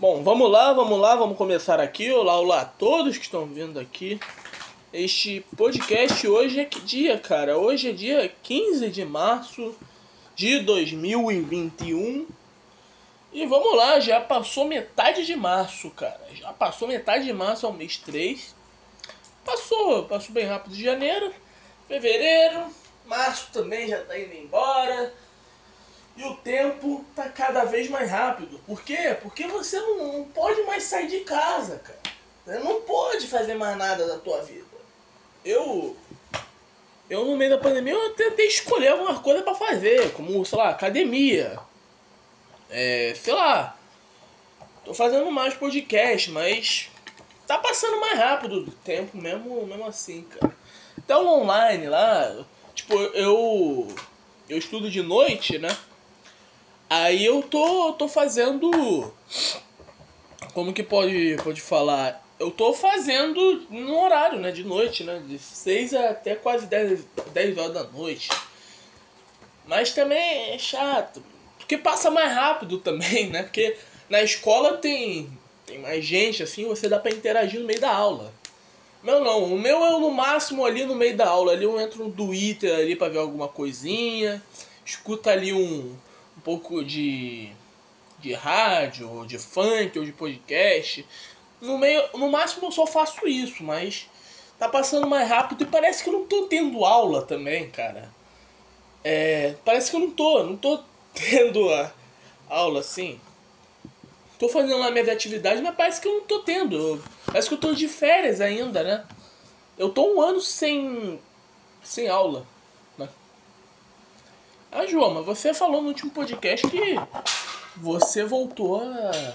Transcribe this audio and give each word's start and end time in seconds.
Bom, 0.00 0.22
vamos 0.22 0.48
lá, 0.48 0.72
vamos 0.72 0.96
lá, 1.00 1.16
vamos 1.16 1.36
começar 1.36 1.80
aqui. 1.80 2.08
Olá, 2.12 2.38
olá 2.38 2.60
a 2.60 2.64
todos 2.64 3.18
que 3.18 3.24
estão 3.24 3.46
vindo 3.46 3.80
aqui. 3.80 4.20
Este 4.92 5.44
podcast 5.56 6.24
hoje 6.24 6.60
é 6.60 6.64
que 6.64 6.78
dia, 6.82 7.18
cara? 7.18 7.58
Hoje 7.58 7.90
é 7.90 7.92
dia 7.92 8.32
15 8.44 8.90
de 8.90 9.04
março 9.04 9.74
de 10.36 10.60
2021. 10.60 12.28
E 13.32 13.44
vamos 13.44 13.76
lá, 13.76 13.98
já 13.98 14.20
passou 14.20 14.66
metade 14.66 15.26
de 15.26 15.34
março, 15.34 15.90
cara. 15.90 16.28
Já 16.32 16.52
passou 16.52 16.86
metade 16.86 17.24
de 17.24 17.32
março 17.32 17.66
ao 17.66 17.72
mês 17.72 17.96
3. 17.96 18.54
Passou, 19.44 20.04
passou 20.04 20.32
bem 20.32 20.46
rápido 20.46 20.76
de 20.76 20.84
janeiro, 20.84 21.34
fevereiro, 21.88 22.66
março 23.04 23.48
também 23.52 23.88
já 23.88 24.00
tá 24.04 24.16
indo 24.16 24.32
embora. 24.32 25.12
E 26.18 26.24
o 26.24 26.34
tempo 26.34 27.04
tá 27.14 27.28
cada 27.28 27.64
vez 27.64 27.88
mais 27.88 28.10
rápido. 28.10 28.58
Por 28.66 28.82
quê? 28.82 29.16
Porque 29.22 29.46
você 29.46 29.78
não, 29.78 30.18
não 30.18 30.24
pode 30.24 30.60
mais 30.62 30.82
sair 30.82 31.06
de 31.06 31.20
casa, 31.20 31.78
cara. 31.78 32.58
Não 32.58 32.80
pode 32.80 33.28
fazer 33.28 33.54
mais 33.54 33.76
nada 33.76 34.04
da 34.04 34.18
tua 34.18 34.42
vida. 34.42 34.66
Eu. 35.44 35.96
Eu, 37.08 37.24
no 37.24 37.36
meio 37.36 37.52
da 37.52 37.58
pandemia, 37.58 37.94
eu 37.94 38.14
tentei 38.14 38.48
escolher 38.48 38.88
alguma 38.88 39.20
coisa 39.20 39.42
para 39.42 39.54
fazer, 39.54 40.12
como, 40.12 40.44
sei 40.44 40.58
lá, 40.58 40.70
academia. 40.70 41.56
É, 42.68 43.14
sei 43.14 43.32
lá. 43.32 43.78
Tô 44.84 44.92
fazendo 44.92 45.30
mais 45.30 45.54
podcast, 45.54 46.32
mas 46.32 46.90
tá 47.46 47.58
passando 47.58 48.00
mais 48.00 48.18
rápido 48.18 48.58
o 48.58 48.70
tempo 48.70 49.16
mesmo, 49.16 49.64
mesmo 49.66 49.86
assim, 49.86 50.22
cara. 50.22 50.52
Então 50.98 51.28
online 51.28 51.86
lá, 51.86 52.44
tipo, 52.74 52.94
eu 52.94 53.86
eu 54.48 54.58
estudo 54.58 54.90
de 54.90 55.02
noite, 55.02 55.58
né? 55.58 55.68
Aí 56.90 57.24
eu 57.24 57.42
tô 57.42 57.92
tô 57.92 58.08
fazendo 58.08 59.12
como 60.54 60.72
que 60.72 60.82
pode 60.82 61.38
pode 61.44 61.60
falar? 61.60 62.26
Eu 62.38 62.50
tô 62.50 62.72
fazendo 62.72 63.66
no 63.68 64.00
horário, 64.00 64.38
né, 64.38 64.50
de 64.52 64.64
noite, 64.64 65.04
né, 65.04 65.20
de 65.26 65.38
6 65.38 65.92
até 65.92 66.34
quase 66.36 66.66
10, 66.66 67.04
10 67.34 67.58
horas 67.58 67.74
da 67.74 67.84
noite. 67.84 68.28
Mas 69.66 69.92
também 69.92 70.52
é 70.52 70.58
chato, 70.58 71.22
porque 71.58 71.76
passa 71.76 72.10
mais 72.10 72.32
rápido 72.32 72.78
também, 72.80 73.28
né? 73.28 73.42
Porque 73.42 73.76
na 74.08 74.22
escola 74.22 74.78
tem 74.78 75.28
tem 75.66 75.78
mais 75.78 76.02
gente, 76.02 76.42
assim, 76.42 76.64
você 76.64 76.88
dá 76.88 76.98
pra 76.98 77.10
interagir 77.10 77.60
no 77.60 77.66
meio 77.66 77.80
da 77.80 77.92
aula. 77.92 78.32
Meu 79.02 79.22
não, 79.22 79.44
o 79.44 79.58
meu 79.58 79.84
é 79.84 79.90
no 79.90 80.10
máximo 80.10 80.64
ali 80.64 80.86
no 80.86 80.94
meio 80.94 81.14
da 81.14 81.28
aula, 81.28 81.52
ali 81.52 81.64
eu 81.64 81.78
entro 81.78 82.02
no 82.02 82.10
Twitter 82.10 82.74
ali 82.74 82.96
pra 82.96 83.08
ver 83.08 83.18
alguma 83.18 83.46
coisinha, 83.46 84.42
escuta 84.84 85.30
ali 85.30 85.52
um, 85.52 85.94
um 86.38 86.40
pouco 86.40 86.84
de, 86.84 87.50
de 88.20 88.32
rádio, 88.32 89.10
ou 89.10 89.26
de 89.26 89.38
funk, 89.38 89.98
ou 89.98 90.04
de 90.04 90.12
podcast. 90.12 91.04
No 91.60 91.76
meio, 91.76 92.02
no 92.14 92.30
máximo 92.30 92.68
eu 92.68 92.72
só 92.72 92.86
faço 92.86 93.26
isso, 93.26 93.64
mas 93.64 94.08
tá 94.56 94.68
passando 94.68 95.08
mais 95.08 95.28
rápido 95.28 95.62
e 95.62 95.66
parece 95.66 96.02
que 96.04 96.08
eu 96.08 96.12
não 96.12 96.26
tô 96.26 96.44
tendo 96.44 96.84
aula 96.84 97.22
também, 97.22 97.68
cara. 97.70 98.08
É, 99.02 99.56
parece 99.64 99.90
que 99.90 99.96
eu 99.96 100.00
não 100.00 100.10
tô, 100.10 100.44
não 100.44 100.56
tô 100.56 100.80
tendo 101.12 101.68
a 101.70 101.92
aula 102.48 102.80
assim. 102.80 103.20
Tô 104.38 104.48
fazendo 104.48 104.78
lá 104.78 104.92
minhas 104.92 105.08
atividades, 105.08 105.60
mas 105.60 105.74
parece 105.74 106.00
que 106.00 106.06
eu 106.06 106.14
não 106.14 106.20
tô 106.20 106.38
tendo. 106.40 107.02
Parece 107.26 107.48
que 107.48 107.54
eu 107.54 107.58
tô 107.58 107.74
de 107.74 107.88
férias 107.88 108.40
ainda, 108.40 108.84
né? 108.84 109.04
Eu 109.76 109.90
tô 109.90 110.14
um 110.14 110.22
ano 110.22 110.40
sem. 110.40 111.20
sem 111.82 112.08
aula. 112.08 112.46
Ah, 114.70 114.86
João, 114.86 115.24
você 115.24 115.54
falou 115.54 115.80
no 115.80 115.88
último 115.88 116.10
podcast 116.10 116.68
que 116.68 116.94
você 117.74 118.22
voltou 118.22 118.82
a. 118.82 119.34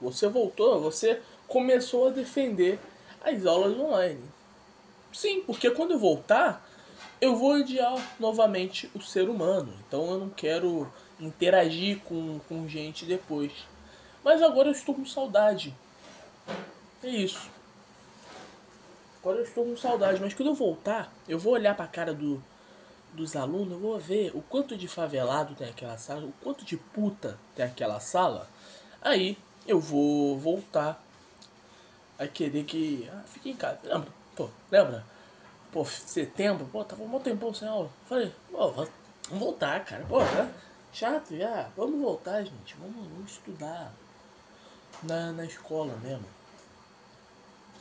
Você 0.00 0.26
voltou, 0.26 0.80
você 0.80 1.20
começou 1.46 2.08
a 2.08 2.10
defender 2.10 2.78
as 3.22 3.44
aulas 3.44 3.78
online. 3.78 4.24
Sim, 5.12 5.42
porque 5.42 5.70
quando 5.70 5.90
eu 5.90 5.98
voltar, 5.98 6.66
eu 7.20 7.36
vou 7.36 7.56
odiar 7.56 7.94
novamente 8.18 8.90
o 8.94 9.02
ser 9.02 9.28
humano. 9.28 9.70
Então 9.86 10.12
eu 10.12 10.18
não 10.18 10.30
quero 10.30 10.90
interagir 11.20 11.98
com, 11.98 12.40
com 12.48 12.66
gente 12.66 13.04
depois. 13.04 13.52
Mas 14.24 14.40
agora 14.40 14.68
eu 14.68 14.72
estou 14.72 14.94
com 14.94 15.04
saudade. 15.04 15.76
É 17.02 17.08
isso. 17.08 17.50
Agora 19.20 19.40
eu 19.40 19.44
estou 19.44 19.66
com 19.66 19.76
saudade. 19.76 20.22
Mas 20.22 20.32
quando 20.32 20.48
eu 20.48 20.54
voltar, 20.54 21.12
eu 21.28 21.38
vou 21.38 21.52
olhar 21.52 21.76
pra 21.76 21.86
cara 21.86 22.14
do, 22.14 22.42
dos 23.12 23.36
alunos, 23.36 23.72
eu 23.72 23.78
vou 23.78 23.98
ver 23.98 24.30
o 24.34 24.42
quanto 24.42 24.76
de 24.76 24.88
favelado 24.88 25.54
tem 25.54 25.68
aquela 25.68 25.98
sala, 25.98 26.26
o 26.26 26.32
quanto 26.42 26.64
de 26.64 26.76
puta 26.76 27.38
tem 27.54 27.64
aquela 27.64 28.00
sala. 28.00 28.48
Aí 29.02 29.36
eu 29.66 29.80
vou 29.80 30.38
voltar 30.38 31.02
a 32.18 32.26
querer 32.26 32.64
que. 32.64 33.08
Ah, 33.12 33.22
fique 33.26 33.50
em 33.50 33.56
casa. 33.56 33.78
Lembra? 33.82 34.08
Pô, 34.36 34.48
lembra? 34.70 35.04
Pô, 35.72 35.84
setembro, 35.84 36.66
pô, 36.66 36.84
tava 36.84 37.02
um 37.02 37.20
tempo 37.20 37.54
sem 37.54 37.68
aula. 37.68 37.90
Falei, 38.08 38.32
pô, 38.50 38.70
vamos 38.70 38.90
voltar, 39.30 39.84
cara. 39.84 40.04
Pô, 40.06 40.18
tá 40.20 40.48
chato 40.92 41.36
já. 41.36 41.68
Vamos 41.76 42.00
voltar, 42.00 42.42
gente. 42.42 42.76
Vamos, 42.78 43.06
vamos 43.08 43.30
estudar 43.30 43.92
na, 45.02 45.32
na 45.32 45.44
escola 45.44 45.96
mesmo. 46.02 46.26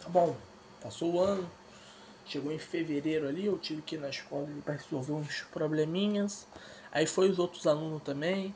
Tá 0.02 0.10
bom, 0.10 0.36
passou 0.82 1.14
o 1.14 1.20
ano, 1.20 1.50
chegou 2.30 2.52
em 2.52 2.60
fevereiro 2.60 3.28
ali, 3.28 3.46
eu 3.46 3.58
tive 3.58 3.82
que 3.82 3.96
ir 3.96 4.00
na 4.00 4.10
escola 4.10 4.48
para 4.64 4.76
resolver 4.76 5.14
uns 5.14 5.42
probleminhas. 5.52 6.48
Aí 6.92 7.08
foi 7.08 7.30
os 7.30 7.40
outros 7.40 7.66
alunos 7.66 8.04
também. 8.04 8.54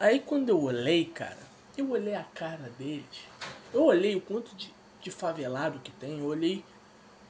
Aí 0.00 0.18
quando 0.18 0.48
eu 0.48 0.60
olhei, 0.60 1.04
cara, 1.04 1.38
eu 1.76 1.90
olhei 1.90 2.14
a 2.14 2.24
cara 2.24 2.68
deles. 2.78 3.24
Eu 3.72 3.84
olhei 3.84 4.16
o 4.16 4.20
quanto 4.20 4.54
de, 4.56 4.74
de 5.00 5.10
favelado 5.10 5.78
que 5.78 5.92
tem, 5.92 6.18
eu 6.18 6.26
olhei 6.26 6.64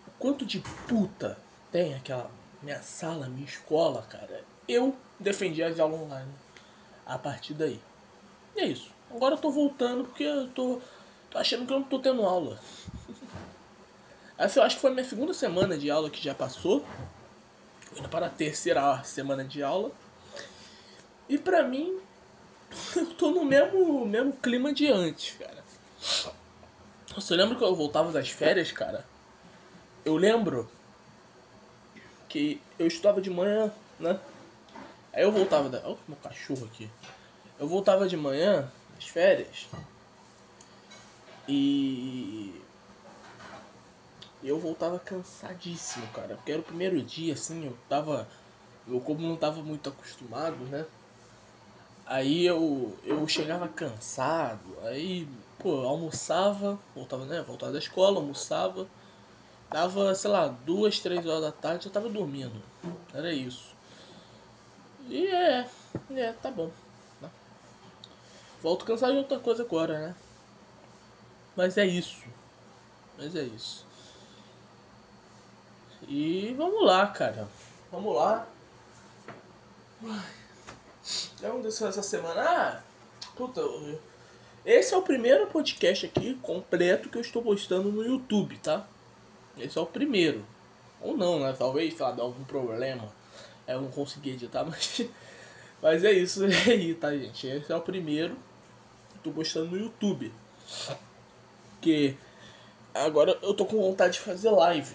o 0.07 0.11
quanto 0.19 0.45
de 0.45 0.63
puta 0.89 1.39
tem 1.71 1.95
aquela 1.95 2.31
minha 2.63 2.81
sala, 2.83 3.29
minha 3.29 3.47
escola, 3.47 4.03
cara. 4.03 4.45
Eu 4.67 4.97
defendi 5.21 5.63
as 5.63 5.79
aulas 5.79 6.01
online 6.01 6.33
a 7.05 7.19
partir 7.19 7.55
daí. 7.55 7.79
E 8.57 8.61
é 8.61 8.67
isso. 8.67 8.91
Agora 9.11 9.35
eu 9.35 9.39
tô 9.39 9.51
voltando 9.51 10.05
porque 10.05 10.25
eu 10.25 10.49
tô, 10.49 10.81
tô 11.31 11.39
achando 11.39 11.67
que 11.67 11.73
eu 11.73 11.81
não 11.81 11.87
tô 11.87 11.99
tendo 11.99 12.25
aula. 12.25 12.59
Essa 14.43 14.59
eu 14.59 14.65
acho 14.65 14.75
que 14.75 14.83
foi 14.83 14.91
minha 14.91 15.05
segunda 15.05 15.33
semana 15.33 15.79
de 15.79 15.89
aula 15.89 16.11
que 16.11 16.21
já 16.21 16.35
passou. 16.35 16.85
Indo 17.97 18.09
para 18.09 18.27
a 18.27 18.29
terceira 18.29 19.01
semana 19.05 19.45
de 19.45 19.63
aula. 19.63 19.93
E 21.29 21.39
pra 21.39 21.63
mim, 21.63 21.97
eu 22.97 23.07
tô 23.15 23.31
no 23.31 23.45
mesmo, 23.45 24.05
mesmo 24.05 24.33
clima 24.33 24.73
de 24.73 24.89
antes, 24.89 25.37
cara. 25.39 25.63
Você 27.15 27.37
lembra 27.37 27.57
que 27.57 27.63
eu 27.63 27.73
voltava 27.77 28.11
das 28.11 28.31
férias, 28.31 28.73
cara? 28.73 29.07
Eu 30.05 30.17
lembro 30.17 30.69
que 32.29 32.61
eu 32.81 32.89
estudava 32.89 33.21
de 33.21 33.31
manhã, 33.31 33.73
né? 34.01 34.19
Aí 35.13 35.23
eu 35.23 35.31
voltava 35.31 35.69
da. 35.69 35.87
Olha 35.87 35.99
meu 36.09 36.17
cachorro 36.17 36.65
aqui. 36.65 36.91
Eu 37.61 37.69
voltava 37.69 38.09
de 38.09 38.17
manhã, 38.17 38.69
nas 38.97 39.07
férias. 39.07 39.69
E. 41.47 42.42
Eu 44.43 44.59
voltava 44.59 44.99
cansadíssimo, 44.99 46.07
cara. 46.09 46.35
Porque 46.35 46.53
era 46.53 46.61
o 46.61 46.65
primeiro 46.65 47.01
dia, 47.03 47.35
assim, 47.35 47.67
eu 47.67 47.77
tava. 47.89 48.29
Meu 48.87 49.01
corpo 49.01 49.23
não 49.23 49.37
tava 49.37 49.63
muito 49.63 49.89
acostumado, 49.89 50.57
né? 50.67 50.85
Aí 52.05 52.45
eu, 52.45 52.99
eu 53.05 53.27
chegava 53.29 53.69
cansado, 53.69 54.77
aí, 54.83 55.27
pô, 55.59 55.83
almoçava, 55.87 56.79
voltava, 56.95 57.25
né? 57.25 57.43
Voltava 57.43 57.73
da 57.73 57.79
escola, 57.79 58.19
almoçava. 58.19 58.89
Dava, 59.71 60.15
sei 60.15 60.31
lá, 60.31 60.49
duas, 60.49 60.99
três 60.99 61.25
horas 61.27 61.43
da 61.43 61.53
tarde, 61.53 61.87
eu 61.87 61.93
tava 61.93 62.09
dormindo. 62.09 62.61
Era 63.15 63.33
isso. 63.33 63.73
E 65.09 65.27
é, 65.27 65.67
é, 66.11 66.33
tá 66.33 66.51
bom. 66.51 66.71
Volto 68.63 68.85
cansado 68.85 69.13
de 69.13 69.19
outra 69.19 69.41
coisa 69.41 69.65
agora, 69.65 69.99
né? 69.99 70.15
Mas 71.57 71.77
é 71.77 71.85
isso. 71.85 72.23
Mas 73.19 73.35
é 73.35 73.43
isso. 73.43 73.85
E 76.15 76.55
vamos 76.59 76.85
lá, 76.85 77.07
cara. 77.07 77.49
Vamos 77.91 78.15
lá. 78.15 78.47
É 81.43 81.51
um 81.51 81.63
desses 81.63 81.81
essa 81.81 82.03
semana. 82.03 82.43
Ah, 82.43 82.83
puta. 83.35 83.63
Esse 84.63 84.93
é 84.93 84.97
o 84.99 85.01
primeiro 85.01 85.47
podcast 85.47 86.05
aqui 86.05 86.35
completo 86.43 87.09
que 87.09 87.17
eu 87.17 87.23
estou 87.23 87.41
postando 87.41 87.91
no 87.91 88.05
YouTube, 88.05 88.59
tá? 88.59 88.87
Esse 89.57 89.79
é 89.79 89.81
o 89.81 89.87
primeiro. 89.87 90.45
Ou 91.01 91.17
não, 91.17 91.41
né? 91.41 91.55
Talvez, 91.59 91.97
sei 91.97 92.05
lá, 92.05 92.13
dê 92.13 92.21
algum 92.21 92.45
problema. 92.45 93.11
Eu 93.67 93.81
não 93.81 93.91
consegui 93.91 94.33
editar, 94.33 94.65
mas. 94.69 95.01
Mas 95.81 96.05
é 96.05 96.13
isso 96.13 96.45
aí, 96.45 96.95
tá, 96.95 97.11
gente? 97.17 97.47
Esse 97.47 97.73
é 97.73 97.75
o 97.75 97.81
primeiro 97.81 98.37
tô 99.23 99.31
postando 99.31 99.71
no 99.71 99.79
YouTube. 99.79 100.31
Que 101.81 102.17
agora 102.93 103.39
eu 103.41 103.55
tô 103.55 103.65
com 103.65 103.81
vontade 103.81 104.15
de 104.15 104.21
fazer 104.21 104.51
live, 104.51 104.95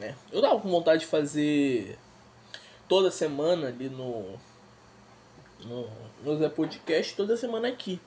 né? 0.00 0.14
Eu 0.32 0.40
tava 0.40 0.60
com 0.60 0.70
vontade 0.70 1.00
de 1.00 1.06
fazer 1.06 1.98
toda 2.88 3.10
semana 3.10 3.68
ali 3.68 3.88
no 3.88 4.38
no, 5.64 5.88
no 6.22 6.36
Zé 6.36 6.48
Podcast, 6.48 7.14
toda 7.16 7.36
semana 7.36 7.68
aqui. 7.68 8.00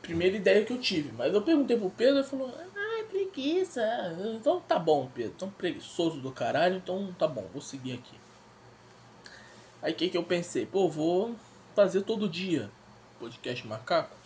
primeira 0.00 0.36
ideia 0.36 0.64
que 0.64 0.72
eu 0.72 0.80
tive. 0.80 1.12
Mas 1.12 1.34
eu 1.34 1.42
perguntei 1.42 1.76
pro 1.76 1.90
Pedro 1.90 2.20
e 2.20 2.24
falou, 2.24 2.52
ah, 2.76 3.00
é 3.00 3.04
preguiça. 3.04 3.82
Então 4.36 4.60
tá 4.60 4.78
bom, 4.78 5.10
Pedro. 5.14 5.34
Tão 5.38 5.50
preguiçoso 5.50 6.20
do 6.20 6.30
caralho, 6.30 6.76
então 6.76 7.14
tá 7.18 7.26
bom, 7.26 7.46
vou 7.52 7.62
seguir 7.62 7.94
aqui. 7.94 8.16
Aí 9.82 9.92
o 9.92 9.96
que, 9.96 10.08
que 10.08 10.16
eu 10.16 10.24
pensei? 10.24 10.64
Pô, 10.64 10.88
vou 10.88 11.34
fazer 11.74 12.02
todo 12.02 12.28
dia 12.28 12.70
podcast 13.18 13.66
macaco. 13.66 14.16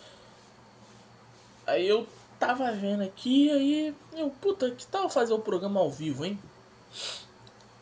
Aí 1.65 1.87
eu 1.87 2.07
tava 2.39 2.71
vendo 2.71 3.03
aqui, 3.03 3.51
aí 3.51 3.95
eu, 4.13 4.29
puta, 4.29 4.71
que 4.71 4.87
tal 4.87 5.09
fazer 5.09 5.33
o 5.33 5.39
programa 5.39 5.79
ao 5.79 5.91
vivo, 5.91 6.25
hein? 6.25 6.39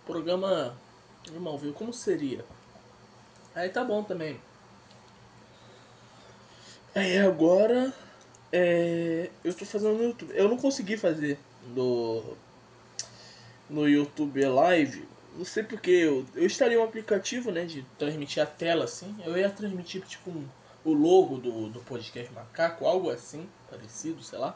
Programa, 0.06 0.75
ao 1.45 1.57
vivo, 1.57 1.74
como 1.74 1.94
seria? 1.94 2.44
Aí 3.54 3.69
tá 3.69 3.83
bom 3.83 4.04
também. 4.04 4.39
Aí 6.95 7.18
agora 7.19 7.94
é, 8.51 9.30
eu 9.44 9.51
estou 9.51 9.68
fazendo 9.68 9.98
no 9.98 10.04
YouTube. 10.04 10.33
Eu 10.36 10.50
não 10.50 10.57
consegui 10.57 10.98
fazer 10.98 11.38
no 11.75 12.36
no 13.69 13.88
YouTube 13.88 14.44
Live. 14.45 15.07
Não 15.36 15.45
sei 15.45 15.62
porque 15.63 15.92
eu, 15.92 16.25
eu 16.33 16.45
instalei 16.45 16.77
um 16.77 16.83
aplicativo, 16.83 17.51
né, 17.51 17.65
de 17.65 17.83
transmitir 18.00 18.42
a 18.42 18.45
tela 18.45 18.86
assim. 18.86 19.15
Eu 19.24 19.38
ia 19.38 19.50
transmitir 19.50 20.01
tipo 20.04 20.31
um, 20.31 20.48
o 20.83 20.94
logo 20.94 21.38
do, 21.38 21.69
do 21.69 21.80
podcast 21.81 22.33
Macaco, 22.33 22.86
algo 22.86 23.09
assim, 23.12 23.48
parecido, 23.69 24.22
sei 24.24 24.40
lá. 24.40 24.56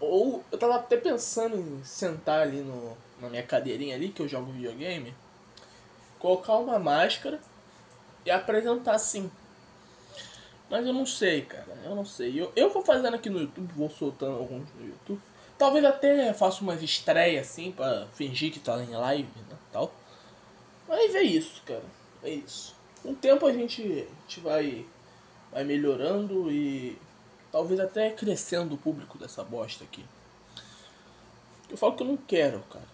Ou 0.00 0.44
eu 0.50 0.58
tava 0.58 0.76
até 0.76 0.96
pensando 0.96 1.56
em 1.56 1.84
sentar 1.84 2.40
ali 2.40 2.60
no, 2.60 2.96
na 3.20 3.28
minha 3.28 3.42
cadeirinha 3.42 3.94
ali, 3.94 4.08
que 4.08 4.20
eu 4.20 4.28
jogo 4.28 4.52
videogame, 4.52 5.14
colocar 6.18 6.58
uma 6.58 6.78
máscara 6.78 7.40
e 8.24 8.30
apresentar 8.30 8.94
assim 8.94 9.30
mas 10.74 10.86
eu 10.86 10.92
não 10.92 11.06
sei, 11.06 11.42
cara. 11.42 11.78
Eu 11.84 11.94
não 11.94 12.04
sei. 12.04 12.40
Eu, 12.40 12.52
eu 12.56 12.70
vou 12.70 12.82
fazendo 12.82 13.14
aqui 13.14 13.28
no 13.30 13.40
YouTube, 13.40 13.72
vou 13.74 13.90
soltando 13.90 14.38
alguns 14.38 14.68
no 14.74 14.86
YouTube. 14.86 15.20
Talvez 15.56 15.84
até 15.84 16.32
faça 16.32 16.62
umas 16.62 16.82
estreias 16.82 17.48
assim, 17.48 17.70
pra 17.70 18.06
fingir 18.14 18.52
que 18.52 18.58
tá 18.58 18.82
em 18.82 18.90
live, 18.90 19.28
né? 19.48 19.56
Tal. 19.72 19.94
Mas 20.88 21.14
é 21.14 21.22
isso, 21.22 21.62
cara. 21.64 21.84
É 22.22 22.30
isso. 22.30 22.74
Com 23.02 23.12
o 23.12 23.14
tempo 23.14 23.46
a 23.46 23.52
gente, 23.52 23.82
a 23.82 24.22
gente 24.22 24.40
vai, 24.40 24.84
vai 25.52 25.62
melhorando 25.62 26.50
e 26.50 26.98
talvez 27.54 27.78
até 27.78 28.10
crescendo 28.10 28.74
o 28.74 28.76
público 28.76 29.16
dessa 29.16 29.44
bosta 29.44 29.84
aqui. 29.84 30.04
Eu 31.70 31.76
falo 31.76 31.94
que 31.94 32.02
eu 32.02 32.06
não 32.08 32.16
quero, 32.16 32.58
cara. 32.62 32.88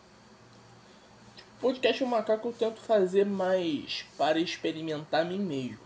Podcast 1.59 2.05
o 2.05 2.07
macaco 2.07 2.49
eu 2.49 2.53
tento 2.53 2.79
fazer 2.79 3.25
mais 3.25 4.05
para 4.19 4.39
experimentar 4.39 5.23
a 5.23 5.25
mim 5.25 5.39
mesmo. 5.39 5.81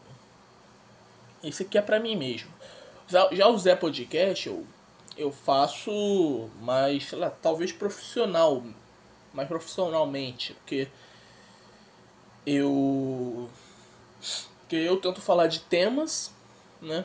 Esse 1.44 1.62
aqui 1.62 1.78
é 1.78 1.82
para 1.82 2.00
mim 2.00 2.16
mesmo. 2.16 2.52
Já, 3.06 3.28
já 3.30 3.46
o 3.46 3.56
Zé 3.56 3.76
Podcast 3.76 4.48
eu, 4.48 4.66
eu 5.16 5.30
faço 5.30 6.50
mais, 6.60 7.08
sei 7.08 7.18
lá, 7.18 7.30
talvez 7.30 7.70
profissional, 7.70 8.60
mais 9.32 9.46
profissionalmente, 9.46 10.52
porque 10.54 10.88
eu 12.44 13.48
que 14.68 14.74
eu 14.74 14.96
tento 14.96 15.20
falar 15.20 15.46
de 15.46 15.60
temas, 15.60 16.32
né? 16.82 17.04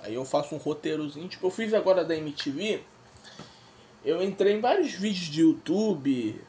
Aí 0.00 0.14
eu 0.14 0.24
faço 0.24 0.54
um 0.54 0.58
roteirozinho, 0.58 1.28
tipo, 1.28 1.46
eu 1.46 1.50
fiz 1.50 1.74
agora 1.74 2.04
da 2.04 2.16
MTV. 2.16 2.82
Eu 4.04 4.22
entrei 4.22 4.54
em 4.54 4.60
vários 4.60 4.92
vídeos 4.92 5.26
de 5.26 5.40
YouTube, 5.42 6.40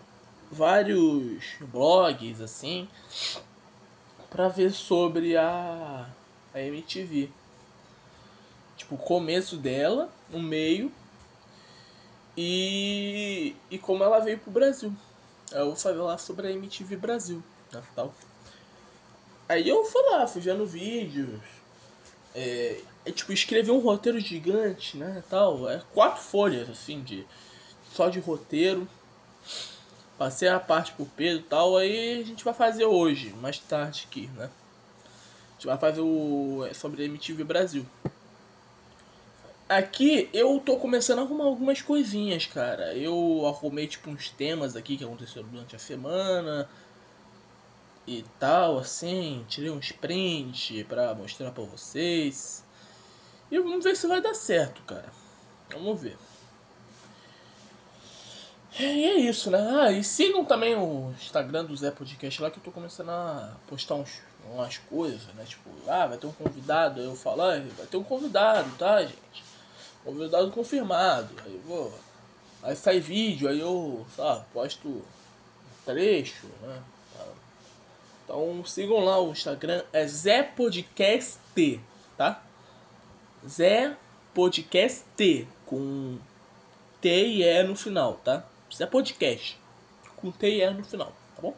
vários 0.52 1.44
blogs 1.60 2.42
assim, 2.42 2.88
para 4.30 4.48
ver 4.48 4.72
sobre 4.72 5.36
a 5.36 6.08
a 6.54 6.60
MTV. 6.62 7.30
Tipo, 8.78 8.96
o 8.96 8.98
começo 8.98 9.58
dela, 9.58 10.10
no 10.30 10.40
meio 10.40 10.92
e, 12.38 13.56
e 13.70 13.78
como 13.78 14.04
ela 14.04 14.20
veio 14.20 14.40
pro 14.40 14.52
Brasil. 14.52 14.94
Eu 15.52 15.66
vou 15.68 15.76
falar 15.76 16.18
sobre 16.18 16.48
a 16.48 16.52
MTV 16.52 16.96
Brasil, 16.96 17.44
né, 17.72 17.84
tal. 17.96 18.14
Aí 19.48 19.68
eu 19.68 19.84
fui 19.84 20.02
lá, 20.12 20.28
fui 20.28 20.42
vendo 20.42 20.66
vídeos, 20.66 21.42
é, 22.36 22.82
é, 23.06 23.12
tipo, 23.12 23.32
escrevi 23.32 23.72
um 23.72 23.80
roteiro 23.80 24.20
gigante, 24.20 24.98
né, 24.98 25.24
tal, 25.30 25.70
é 25.70 25.82
quatro 25.94 26.22
folhas, 26.22 26.70
assim, 26.70 27.02
de 27.02 27.26
só 27.94 28.10
de 28.10 28.20
roteiro. 28.20 28.88
Passei 30.18 30.50
a 30.50 30.60
parte 30.60 30.92
pro 30.92 31.06
Pedro 31.06 31.44
tal, 31.44 31.78
aí 31.78 32.20
a 32.20 32.26
gente 32.26 32.44
vai 32.44 32.54
fazer 32.54 32.86
hoje, 32.86 33.34
mais 33.42 33.58
tarde 33.58 34.06
aqui, 34.10 34.28
né 34.36 34.50
gente 35.60 35.68
vai 35.68 35.78
fazer 35.78 36.00
o 36.00 36.66
é 36.66 36.74
sobre 36.74 37.04
a 37.04 37.06
MTV 37.06 37.44
Brasil. 37.44 37.86
Aqui 39.68 40.30
eu 40.34 40.60
tô 40.60 40.78
começando 40.78 41.20
a 41.20 41.22
arrumar 41.24 41.44
algumas 41.44 41.82
coisinhas, 41.82 42.46
cara. 42.46 42.96
Eu 42.96 43.46
arrumei 43.46 43.86
tipo 43.86 44.10
uns 44.10 44.30
temas 44.30 44.76
aqui 44.78 44.96
que 44.96 45.04
aconteceram 45.04 45.48
durante 45.50 45.76
a 45.76 45.80
semana 45.80 46.68
e 48.08 48.24
tal, 48.40 48.80
assim, 48.80 49.46
tirei 49.50 49.70
uns 49.70 49.92
prints 49.92 50.84
pra 50.88 51.14
mostrar 51.14 51.52
pra 51.52 51.64
vocês. 51.64 52.64
E 53.52 53.60
vamos 53.60 53.84
ver 53.84 53.96
se 53.96 54.08
vai 54.08 54.22
dar 54.22 54.34
certo, 54.34 54.82
cara. 54.84 55.12
Vamos 55.72 56.02
ver. 56.02 56.18
E 58.78 58.84
é 58.84 59.16
isso, 59.16 59.50
né? 59.50 59.60
Ah, 59.60 59.92
e 59.92 60.04
sigam 60.04 60.46
também 60.46 60.76
o 60.76 61.12
Instagram 61.20 61.66
do 61.66 61.76
Zé 61.76 61.92
Podcast 61.92 62.42
lá 62.42 62.52
que 62.52 62.60
eu 62.60 62.64
tô 62.64 62.72
começando 62.72 63.10
a 63.10 63.56
postar 63.68 63.96
uns, 63.96 64.22
umas 64.54 64.78
coisas, 64.78 65.24
né? 65.34 65.44
Tipo, 65.46 65.70
ah, 65.88 66.08
vai 66.08 66.18
ter 66.18 66.28
um 66.28 66.32
convidado, 66.32 67.00
aí 67.02 67.06
eu 67.06 67.16
falo, 67.16 67.42
ah, 67.42 67.60
vai 67.78 67.88
ter 67.88 67.98
um 67.98 68.04
convidado, 68.04 68.70
tá, 68.78 69.02
gente? 69.02 69.44
Convidado 70.04 70.52
confirmado. 70.52 71.30
Aí 71.44 71.54
eu 71.54 71.62
vou. 71.62 71.94
Aí 72.62 72.76
sai 72.76 73.00
vídeo, 73.00 73.50
aí 73.50 73.60
eu, 73.60 74.06
sabe, 74.16 74.46
posto 74.54 75.04
trecho, 75.86 76.48
né? 76.62 76.82
Então 78.24 78.64
sigam 78.64 79.00
lá 79.00 79.20
o 79.20 79.32
Instagram, 79.32 79.84
é 79.92 80.06
Zé 80.06 80.44
Podcast, 80.44 81.40
tá? 82.16 82.44
Zé 83.48 83.96
Podcast 84.34 85.48
com 85.66 86.18
T 87.02 87.10
e 87.10 87.44
E 87.44 87.64
no 87.64 87.76
final, 87.76 88.16
tá? 88.16 88.46
Isso 88.70 88.84
é 88.84 88.86
podcast. 88.86 89.60
Com 90.18 90.32
T 90.32 90.50
e 90.50 90.62
R 90.62 90.74
no 90.74 90.84
final, 90.84 91.14
tá 91.36 91.42
bom? 91.42 91.56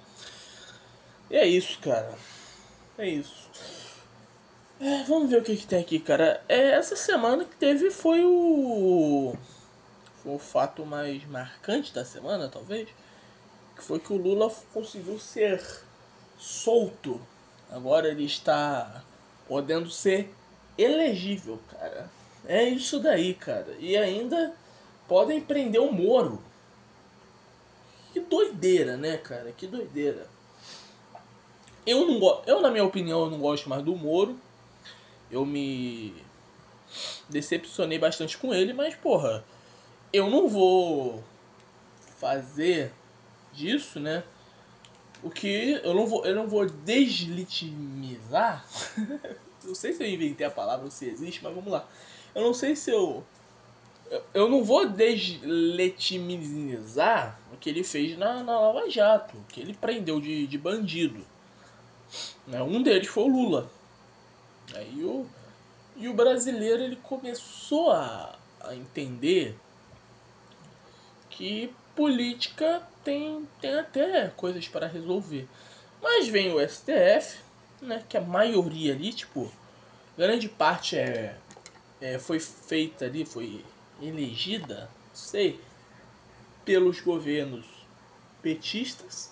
E 1.30 1.36
é 1.36 1.48
isso, 1.48 1.80
cara. 1.80 2.14
É 2.98 3.08
isso. 3.08 3.50
É, 4.80 5.04
vamos 5.04 5.30
ver 5.30 5.42
o 5.42 5.44
que, 5.44 5.56
que 5.56 5.66
tem 5.66 5.80
aqui, 5.80 6.00
cara. 6.00 6.44
É, 6.48 6.72
essa 6.72 6.96
semana 6.96 7.46
que 7.46 7.56
teve 7.56 7.90
foi 7.90 8.24
o. 8.24 9.36
Foi 10.24 10.36
o 10.36 10.40
fato 10.40 10.86
mais 10.86 11.26
marcante 11.28 11.94
da 11.94 12.06
semana, 12.06 12.50
talvez. 12.50 12.90
Que 13.76 13.84
foi 13.84 14.00
que 14.00 14.14
o 14.14 14.18
Lula 14.18 14.52
conseguiu 14.74 15.20
ser 15.20 15.64
solto. 16.38 17.20
Agora 17.72 18.08
ele 18.08 18.26
está 18.26 19.04
podendo 19.48 19.90
ser 19.90 20.34
elegível, 20.82 21.60
cara. 21.70 22.10
É 22.46 22.64
isso 22.64 23.00
daí, 23.00 23.34
cara. 23.34 23.76
E 23.80 23.96
ainda 23.96 24.54
podem 25.08 25.40
prender 25.40 25.82
o 25.82 25.92
Moro. 25.92 26.42
Que 28.14 28.20
doideira, 28.20 28.98
né, 28.98 29.18
cara? 29.18 29.52
Que 29.52 29.68
doideira. 29.68 30.28
Eu 31.86 32.06
não. 32.06 32.44
Eu, 32.46 32.62
na 32.62 32.70
minha 32.70 32.84
opinião, 32.84 33.24
eu 33.24 33.30
não 33.30 33.40
gosto 33.40 33.70
mais 33.70 33.84
do 33.84 33.96
Moro. 33.96 34.38
Eu 35.30 35.46
me 35.46 36.14
decepcionei 37.30 37.98
bastante 37.98 38.38
com 38.38 38.54
ele, 38.54 38.74
mas 38.74 38.94
porra, 38.96 39.46
eu 40.12 40.30
não 40.30 40.50
vou 40.50 41.24
fazer 42.18 42.92
disso, 43.54 44.00
né? 44.00 44.24
O 45.24 45.30
que 45.30 45.80
eu 45.84 45.94
não 45.94 46.06
vou, 46.06 46.26
eu 46.26 46.36
não 46.36 46.48
vou 46.48 46.66
deslegitimizar. 46.66 48.66
não 49.64 49.76
sei 49.76 49.94
se 49.94 50.04
eu 50.04 50.08
inventei 50.08 50.46
a 50.46 50.52
palavra 50.52 50.86
ou 50.86 50.92
se 50.92 51.06
existe, 51.06 51.44
mas 51.44 51.54
vamos 51.54 51.72
lá. 51.72 51.88
Eu 52.34 52.42
não 52.42 52.54
sei 52.54 52.76
se 52.76 52.92
eu 52.92 53.24
eu 54.34 54.50
não 54.50 54.64
vou 54.64 54.90
deslegitimizar 54.90 57.40
o 57.54 57.58
que 57.58 57.70
ele 57.70 57.84
fez 57.84 58.18
na, 58.18 58.42
na 58.44 58.60
Lava 58.60 58.90
Jato, 58.90 59.38
que 59.48 59.62
ele 59.62 59.74
prendeu 59.74 60.20
de, 60.20 60.48
de 60.48 60.58
bandido. 60.58 61.24
Né? 62.46 62.62
Um 62.62 62.84
deles 62.84 63.08
foi 63.08 63.24
o 63.24 63.28
Lula. 63.28 63.72
Aí 64.76 65.02
o, 65.04 65.26
e 65.96 66.10
o 66.10 66.14
brasileiro 66.14 66.84
ele 66.84 66.98
começou 66.98 67.90
a, 67.92 68.38
a 68.60 68.76
entender 68.76 69.56
que 71.30 71.74
política 71.96 72.86
tem, 73.04 73.48
tem 73.62 73.80
até 73.80 74.28
coisas 74.30 74.68
para 74.68 74.88
resolver. 74.88 75.48
Mas 76.02 76.28
vem 76.28 76.54
o 76.54 76.60
STF, 76.68 77.40
né, 77.82 78.04
que 78.08 78.18
a 78.18 78.22
maioria 78.22 78.94
ali, 78.94 79.12
tipo, 79.12 79.52
grande 80.18 80.48
parte 80.48 80.98
é, 80.98 81.38
é 82.00 82.20
foi 82.20 82.40
feita 82.40 83.06
ali, 83.06 83.26
foi 83.26 83.66
elegida, 84.02 84.90
não 85.10 85.16
sei, 85.16 85.60
pelos 86.64 87.00
governos 87.02 87.66
petistas. 88.42 89.32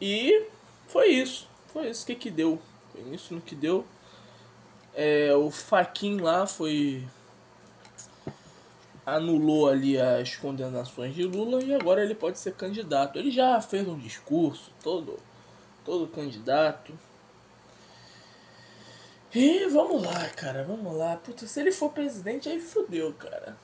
E 0.00 0.46
foi 0.88 1.08
isso. 1.08 1.48
Foi 1.72 1.88
isso 1.88 2.04
que 2.04 2.14
que 2.14 2.30
deu. 2.30 2.60
Foi 2.92 3.02
isso 3.14 3.34
no 3.34 3.40
que 3.40 3.54
deu. 3.54 3.86
É, 4.94 5.34
o 5.34 5.50
Faquin 5.50 6.18
lá 6.18 6.46
foi. 6.46 7.06
anulou 9.06 9.68
ali 9.68 9.98
as 9.98 10.36
condenações 10.36 11.14
de 11.14 11.24
Lula 11.24 11.62
e 11.62 11.74
agora 11.74 12.02
ele 12.02 12.14
pode 12.14 12.38
ser 12.38 12.54
candidato. 12.54 13.18
Ele 13.18 13.30
já 13.30 13.60
fez 13.60 13.88
um 13.88 13.98
discurso, 13.98 14.70
todo, 14.82 15.18
todo 15.84 16.08
candidato. 16.08 16.92
E 19.34 19.66
vamos 19.68 20.02
lá, 20.02 20.28
cara, 20.30 20.62
vamos 20.64 20.94
lá. 20.94 21.16
Puta, 21.16 21.46
se 21.46 21.60
ele 21.60 21.72
for 21.72 21.90
presidente, 21.90 22.48
aí 22.48 22.60
fodeu, 22.60 23.12
cara. 23.14 23.56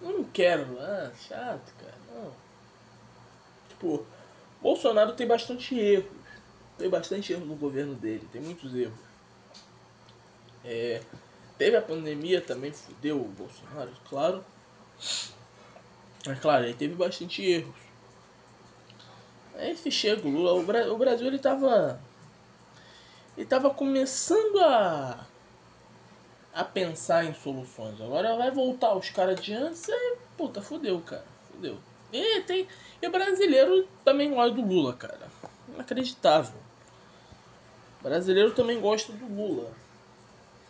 Não 0.00 0.24
quero, 0.24 0.78
ah, 0.80 1.12
chato, 1.16 1.72
cara. 1.78 1.94
Não. 2.12 2.32
Tipo, 3.68 4.04
Bolsonaro 4.60 5.12
tem 5.12 5.26
bastante 5.26 5.78
erros. 5.78 6.10
Tem 6.76 6.88
bastante 6.88 7.32
erros 7.32 7.46
no 7.46 7.56
governo 7.56 7.94
dele, 7.94 8.28
tem 8.32 8.40
muitos 8.40 8.74
erros. 8.74 8.98
É, 10.64 11.00
teve 11.56 11.76
a 11.76 11.82
pandemia 11.82 12.40
também, 12.40 12.72
fudeu 12.72 13.20
o 13.20 13.28
Bolsonaro, 13.28 13.92
claro. 14.08 14.44
Mas 16.26 16.38
claro, 16.40 16.64
ele 16.64 16.74
teve 16.74 16.94
bastante 16.94 17.42
erros. 17.42 17.87
Aí 19.58 19.76
chega 19.90 20.26
o 20.26 20.30
Lula, 20.30 20.52
o, 20.52 20.62
Bra 20.62 20.92
o 20.92 20.96
Brasil 20.96 21.26
ele 21.26 21.38
tava. 21.38 22.00
Ele 23.36 23.44
tava 23.44 23.70
começando 23.70 24.60
a. 24.60 25.26
a 26.54 26.64
pensar 26.64 27.24
em 27.24 27.34
soluções. 27.34 28.00
Agora 28.00 28.36
vai 28.36 28.52
voltar 28.52 28.94
os 28.94 29.10
caras 29.10 29.40
de 29.40 29.52
antes 29.52 29.88
e. 29.88 30.16
Puta, 30.36 30.62
fudeu, 30.62 31.00
cara. 31.00 31.24
Fudeu. 31.50 31.76
E 32.12 32.40
tem. 32.42 32.68
E 33.02 33.06
o 33.06 33.10
brasileiro 33.10 33.88
também 34.04 34.32
gosta 34.32 34.54
do 34.54 34.64
Lula, 34.64 34.94
cara. 34.94 35.28
Inacreditável. 35.74 36.60
O 38.00 38.04
brasileiro 38.04 38.52
também 38.52 38.80
gosta 38.80 39.12
do 39.12 39.26
Lula. 39.26 39.72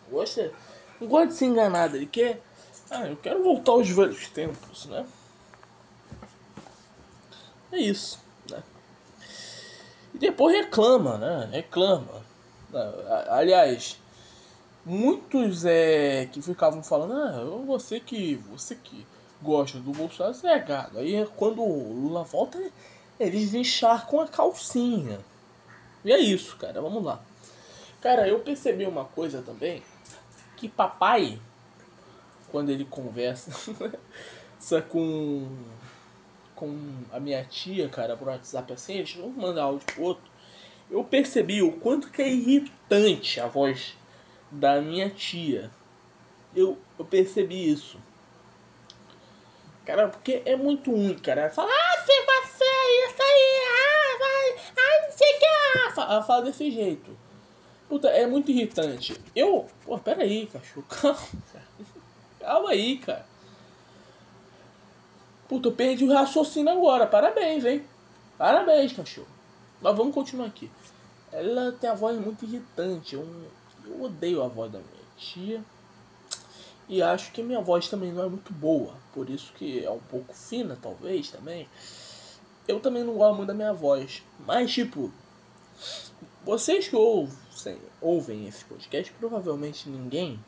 Gosta. 0.09 0.51
Não 0.99 1.07
gosta 1.07 1.27
de 1.27 1.33
ser 1.35 1.45
enganado. 1.45 1.95
Ele 1.95 2.07
quer. 2.07 2.41
Ah, 2.89 3.07
eu 3.07 3.17
quero 3.17 3.43
voltar 3.43 3.73
aos 3.73 3.87
velhos 3.87 4.27
tempos, 4.29 4.87
né? 4.87 5.05
É 7.71 7.77
isso, 7.77 8.19
depois 10.19 10.55
reclama, 10.55 11.17
né? 11.17 11.49
Reclama. 11.51 12.21
Aliás, 13.29 13.97
muitos 14.85 15.65
é 15.65 16.27
que 16.31 16.41
ficavam 16.41 16.83
falando, 16.83 17.13
ah, 17.13 17.63
você 17.65 17.99
que 17.99 18.35
você 18.35 18.75
que 18.75 19.05
gosta 19.41 19.79
do 19.79 19.91
Bolsonaro, 19.91 20.35
você 20.35 20.47
é 20.47 20.59
gado. 20.59 20.99
Aí 20.99 21.25
quando 21.35 21.61
o 21.61 21.93
Lula 21.93 22.23
volta, 22.23 22.59
eles 23.19 23.53
encharcam 23.53 24.21
a 24.21 24.27
calcinha. 24.27 25.19
E 26.03 26.11
é 26.11 26.19
isso, 26.19 26.57
cara. 26.57 26.81
Vamos 26.81 27.03
lá. 27.03 27.21
Cara, 28.01 28.27
eu 28.27 28.39
percebi 28.39 28.85
uma 28.85 29.05
coisa 29.05 29.41
também, 29.41 29.83
que 30.55 30.69
papai, 30.69 31.39
quando 32.49 32.69
ele 32.69 32.85
conversa 32.85 33.51
só 34.59 34.81
com 34.81 35.47
com 36.59 36.77
a 37.09 37.19
minha 37.21 37.43
tia, 37.45 37.87
cara, 37.87 38.17
por 38.17 38.27
WhatsApp 38.27 38.73
assim, 38.73 38.95
eles 38.95 39.13
vão 39.13 39.29
mandar 39.29 39.63
áudio 39.63 39.85
pro 39.85 40.03
outro. 40.03 40.29
Eu 40.91 41.03
percebi 41.05 41.61
o 41.61 41.71
quanto 41.71 42.11
que 42.11 42.21
é 42.21 42.27
irritante 42.27 43.39
a 43.39 43.47
voz 43.47 43.95
da 44.51 44.81
minha 44.81 45.09
tia. 45.09 45.71
Eu, 46.53 46.77
eu 46.97 47.05
percebi 47.05 47.71
isso. 47.71 47.97
Cara, 49.85 50.09
porque 50.09 50.41
é 50.45 50.57
muito 50.57 50.91
ruim, 50.91 51.17
cara. 51.17 51.41
Ela 51.41 51.49
fala, 51.49 51.71
ah, 51.71 51.97
se 51.99 52.11
você 52.25 52.65
é 52.65 53.07
isso 53.07 53.21
aí, 53.21 53.61
ah, 53.69 54.17
vai, 54.19 54.65
ah, 54.77 55.05
não 55.05 55.11
sei 55.17 55.35
o 55.35 55.39
que, 55.39 55.45
ah. 55.45 55.93
Ela 56.11 56.23
fala 56.23 56.41
desse 56.43 56.69
jeito. 56.69 57.17
Puta, 57.87 58.09
é 58.09 58.27
muito 58.27 58.51
irritante. 58.51 59.15
Eu, 59.35 59.67
pô, 59.85 59.97
pera 59.97 60.23
aí, 60.23 60.45
cachorro, 60.47 60.85
calma, 60.89 61.19
calma 62.39 62.69
aí, 62.71 62.97
cara. 62.97 63.28
Puta, 65.49 65.67
eu 65.67 65.71
perdi 65.71 66.05
o 66.05 66.13
raciocínio 66.13 66.71
agora. 66.71 67.07
Parabéns, 67.07 67.65
hein? 67.65 67.83
Parabéns, 68.37 68.93
cachorro. 68.93 69.27
Mas 69.81 69.97
vamos 69.97 70.13
continuar 70.13 70.45
aqui. 70.45 70.69
Ela 71.31 71.71
tem 71.71 71.89
a 71.89 71.95
voz 71.95 72.19
muito 72.19 72.45
irritante. 72.45 73.15
Eu, 73.15 73.27
eu 73.83 74.03
odeio 74.03 74.43
a 74.43 74.47
voz 74.47 74.71
da 74.71 74.77
minha 74.77 75.03
tia. 75.17 75.63
E 76.87 77.01
acho 77.01 77.31
que 77.31 77.41
minha 77.41 77.61
voz 77.61 77.87
também 77.89 78.13
não 78.13 78.23
é 78.23 78.29
muito 78.29 78.53
boa. 78.53 78.93
Por 79.11 79.27
isso 79.27 79.51
que 79.53 79.83
é 79.83 79.89
um 79.89 79.99
pouco 79.99 80.35
fina, 80.35 80.77
talvez, 80.79 81.31
também. 81.31 81.67
Eu 82.67 82.79
também 82.79 83.03
não 83.03 83.15
gosto 83.15 83.37
muito 83.37 83.47
da 83.47 83.53
minha 83.55 83.73
voz. 83.73 84.21
Mas, 84.45 84.71
tipo... 84.71 85.11
Vocês 86.45 86.87
que 86.87 86.95
ouvem, 86.95 87.79
ouvem 87.99 88.47
esse 88.47 88.63
podcast, 88.65 89.11
provavelmente 89.13 89.89
ninguém... 89.89 90.39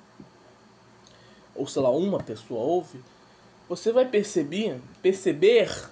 Ou, 1.55 1.67
sei 1.67 1.81
lá, 1.81 1.89
uma 1.89 2.20
pessoa 2.20 2.62
ouve 2.62 3.01
você 3.72 3.94
vai 3.94 4.04
perceber, 4.04 4.82
perceber 5.01 5.90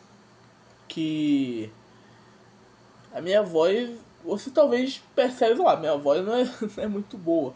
que 0.86 1.72
a 3.14 3.22
minha 3.22 3.42
voz, 3.42 3.98
você 4.22 4.50
talvez 4.50 5.02
percebe 5.16 5.62
lá, 5.62 5.78
minha 5.78 5.96
voz 5.96 6.26
não 6.26 6.36
é, 6.36 6.44
não 6.76 6.84
é 6.84 6.88
muito 6.88 7.18
boa. 7.18 7.56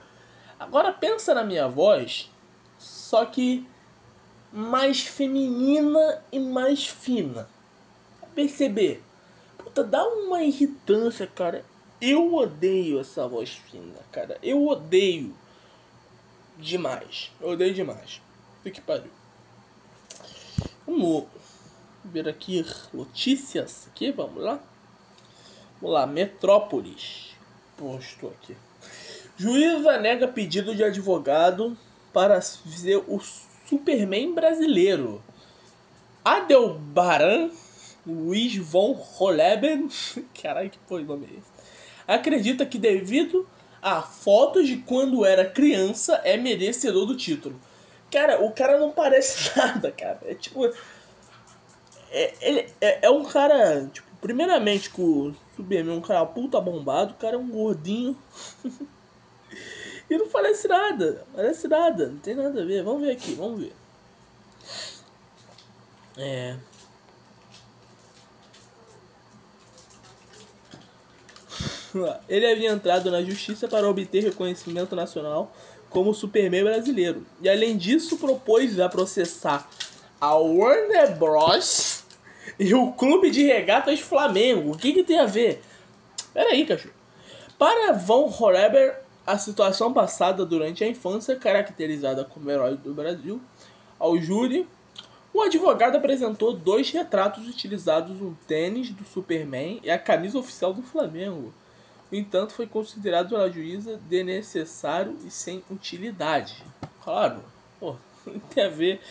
Agora 0.58 0.94
pensa 0.94 1.34
na 1.34 1.44
minha 1.44 1.68
voz, 1.68 2.32
só 2.80 3.26
que 3.26 3.68
mais 4.50 5.02
feminina 5.02 6.24
e 6.32 6.40
mais 6.40 6.88
fina. 6.88 7.50
Perceber? 8.34 9.04
Puta, 9.58 9.84
dá 9.84 10.08
uma 10.08 10.42
irritância, 10.42 11.28
cara. 11.28 11.66
Eu 12.00 12.34
odeio 12.34 13.02
essa 13.02 13.28
voz 13.28 13.50
fina, 13.50 14.00
cara. 14.10 14.38
Eu 14.42 14.66
odeio 14.66 15.36
demais. 16.58 17.30
Eu 17.42 17.50
odeio 17.50 17.74
demais. 17.74 18.22
Que 18.64 18.80
pariu. 18.80 19.12
Vamos 20.86 21.26
ver 22.04 22.28
aqui 22.28 22.66
notícias 22.94 23.88
aqui, 23.88 24.12
vamos 24.12 24.44
lá. 24.44 24.60
Vamos 25.82 25.94
lá, 25.96 26.06
Metrópolis. 26.06 27.32
Posto 27.78 28.28
aqui. 28.28 28.56
Juíza 29.38 29.98
nega 30.00 30.28
pedido 30.28 30.76
de 30.76 30.84
advogado 30.84 31.78
para 32.12 32.40
ser 32.42 33.04
o 33.08 33.20
Superman 33.68 34.34
brasileiro. 34.34 35.24
Adelbaran 36.24 37.50
Luiz 38.06 38.58
von 38.58 38.92
Rolleben, 38.92 39.88
caralho 40.42 40.70
que 40.70 40.80
foi 40.88 41.04
nome 41.04 41.26
é 41.26 41.38
esse? 41.38 41.54
Acredita 42.06 42.66
que 42.66 42.78
devido 42.78 43.48
a 43.82 44.02
fotos 44.02 44.68
de 44.68 44.78
quando 44.78 45.26
era 45.26 45.50
criança 45.50 46.16
é 46.26 46.36
merecedor 46.36 47.06
do 47.06 47.16
título. 47.16 47.58
Cara, 48.14 48.40
o 48.44 48.52
cara 48.52 48.78
não 48.78 48.92
parece 48.92 49.52
nada, 49.58 49.92
cara. 49.92 50.20
É 50.26 50.36
tipo. 50.36 50.64
É, 52.12 52.34
ele 52.42 52.70
é, 52.80 53.08
é 53.08 53.10
um 53.10 53.26
cara. 53.26 53.90
Tipo, 53.92 54.08
primeiramente 54.22 54.92
que 54.92 55.02
o 55.02 55.34
Superman 55.56 55.96
é 55.96 55.98
um 55.98 56.02
cara 56.02 56.24
puta 56.28 56.62
bombado, 56.62 57.14
o 57.14 57.18
cara 57.18 57.36
é 57.36 57.40
um 57.40 57.50
gordinho. 57.50 58.16
e 60.08 60.16
não 60.16 60.30
parece 60.30 60.68
nada. 60.68 61.26
Parece 61.34 61.68
nada. 61.68 62.10
Não 62.10 62.20
tem 62.20 62.36
nada 62.36 62.62
a 62.62 62.66
ver. 62.66 62.84
Vamos 62.84 63.02
ver 63.02 63.14
aqui, 63.14 63.34
vamos 63.34 63.62
ver. 63.62 63.74
É. 66.16 66.56
Ele 72.30 72.46
havia 72.46 72.70
entrado 72.72 73.10
na 73.10 73.24
justiça 73.24 73.68
para 73.68 73.90
obter 73.90 74.24
reconhecimento 74.24 74.96
nacional 74.96 75.52
como 75.94 76.14
Superman 76.14 76.64
brasileiro. 76.64 77.26
E 77.42 77.48
além 77.48 77.78
disso, 77.78 78.18
propôs 78.18 78.80
a 78.80 78.90
processar 78.90 79.70
a 80.20 80.36
Warner 80.36 81.16
Bros. 81.18 82.04
e 82.60 82.74
o 82.74 82.92
Clube 82.94 83.30
de 83.30 83.44
Regatas 83.44 84.00
Flamengo. 84.00 84.72
O 84.72 84.78
que, 84.78 84.92
que 84.92 85.04
tem 85.04 85.20
a 85.20 85.26
ver? 85.26 85.62
Pera 86.34 86.50
aí, 86.50 86.66
cachorro. 86.66 86.94
Para 87.58 87.94
Von 87.94 88.34
Horeber, 88.38 89.00
a 89.26 89.38
situação 89.38 89.94
passada 89.94 90.46
durante 90.46 90.84
a 90.84 90.88
infância, 90.88 91.36
caracterizada 91.36 92.26
como 92.26 92.50
herói 92.50 92.76
do 92.76 92.94
Brasil, 92.94 93.40
ao 94.00 94.18
júri, 94.18 94.68
o 95.34 95.42
advogado 95.42 95.96
apresentou 95.96 96.54
dois 96.54 96.92
retratos 96.92 97.48
utilizados 97.48 98.20
no 98.20 98.38
tênis 98.48 98.90
do 98.90 99.04
Superman 99.06 99.80
e 99.84 99.90
a 99.90 99.98
camisa 99.98 100.38
oficial 100.38 100.74
do 100.74 100.82
Flamengo. 100.82 101.54
No 102.14 102.20
entanto, 102.20 102.54
foi 102.54 102.68
considerado 102.68 103.30
pela 103.30 103.50
juíza 103.50 104.00
desnecessário 104.08 105.18
e 105.26 105.32
sem 105.32 105.64
utilidade. 105.72 106.64
Claro, 107.04 107.44
pô, 107.80 107.96
tem 108.54 108.66
a 108.66 108.70
ver. 108.70 109.02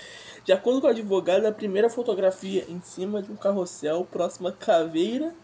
De 0.45 0.53
acordo 0.53 0.81
com 0.81 0.87
o 0.87 0.91
advogado, 0.91 1.45
a 1.45 1.51
primeira 1.51 1.91
fotografia 1.91 2.65
em 2.69 2.81
cima 2.81 3.21
de 3.21 3.33
um 3.33 3.35
carrossel 3.35 4.07
próximo 4.09 4.47
à 4.47 4.53
caveira, 4.53 5.35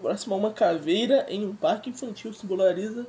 próximo 0.00 0.36
a 0.36 0.38
uma 0.38 0.52
caveira 0.52 1.26
em 1.28 1.44
um 1.44 1.56
parque 1.56 1.90
infantil 1.90 2.32
simboliza 2.32 3.04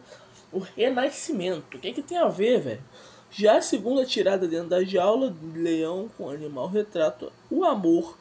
o 0.51 0.57
renascimento. 0.57 1.77
O 1.77 1.79
que, 1.79 1.89
é 1.89 1.93
que 1.93 2.01
tem 2.01 2.17
a 2.17 2.27
ver, 2.27 2.59
velho? 2.61 2.83
Já 3.29 3.57
a 3.57 3.61
segunda 3.61 4.03
tirada 4.03 4.47
dentro 4.47 4.69
da 4.69 4.83
jaula, 4.83 5.31
leão 5.53 6.09
com 6.17 6.31
animal 6.31 6.67
retrato 6.69 7.31
o 7.51 7.63
amor 7.63 8.17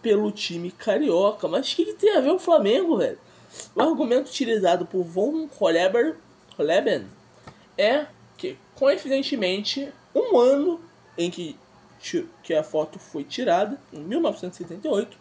pelo 0.00 0.30
time 0.30 0.70
carioca. 0.70 1.48
Mas 1.48 1.72
o 1.72 1.74
que, 1.74 1.86
que 1.86 1.94
tem 1.94 2.16
a 2.16 2.20
ver 2.20 2.30
o 2.30 2.38
Flamengo, 2.38 2.98
velho? 2.98 3.25
O 3.74 3.82
argumento 3.82 4.28
utilizado 4.28 4.86
por 4.86 5.04
von 5.04 5.48
Holleben 5.58 7.06
é 7.76 8.06
que, 8.36 8.56
coincidentemente, 8.74 9.92
um 10.14 10.38
ano 10.38 10.80
em 11.16 11.30
que, 11.30 11.56
que 12.42 12.54
a 12.54 12.62
foto 12.62 12.98
foi 12.98 13.24
tirada, 13.24 13.78
em 13.92 14.00
1978, 14.00 15.16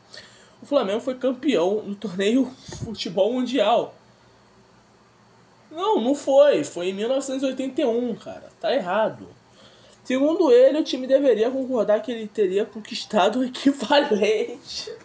o 0.61 0.65
Flamengo 0.65 0.99
foi 0.99 1.15
campeão 1.15 1.81
no 1.83 1.95
torneio 1.95 2.45
Futebol 2.83 3.33
Mundial. 3.33 3.93
Não, 5.69 5.99
não 5.99 6.15
foi. 6.15 6.63
Foi 6.63 6.89
em 6.89 6.93
1981, 6.93 8.15
cara. 8.15 8.49
Tá 8.61 8.73
errado. 8.73 9.27
Segundo 10.03 10.51
ele, 10.51 10.79
o 10.79 10.83
time 10.83 11.07
deveria 11.07 11.49
concordar 11.49 12.01
que 12.01 12.11
ele 12.11 12.27
teria 12.27 12.65
conquistado 12.65 13.39
o 13.39 13.43
equivalente. 13.43 14.95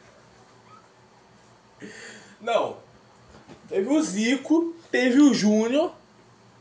Não. 2.41 2.77
Teve 3.71 3.89
o 3.89 4.03
Zico, 4.03 4.75
teve 4.91 5.21
o 5.21 5.33
Júnior. 5.33 5.93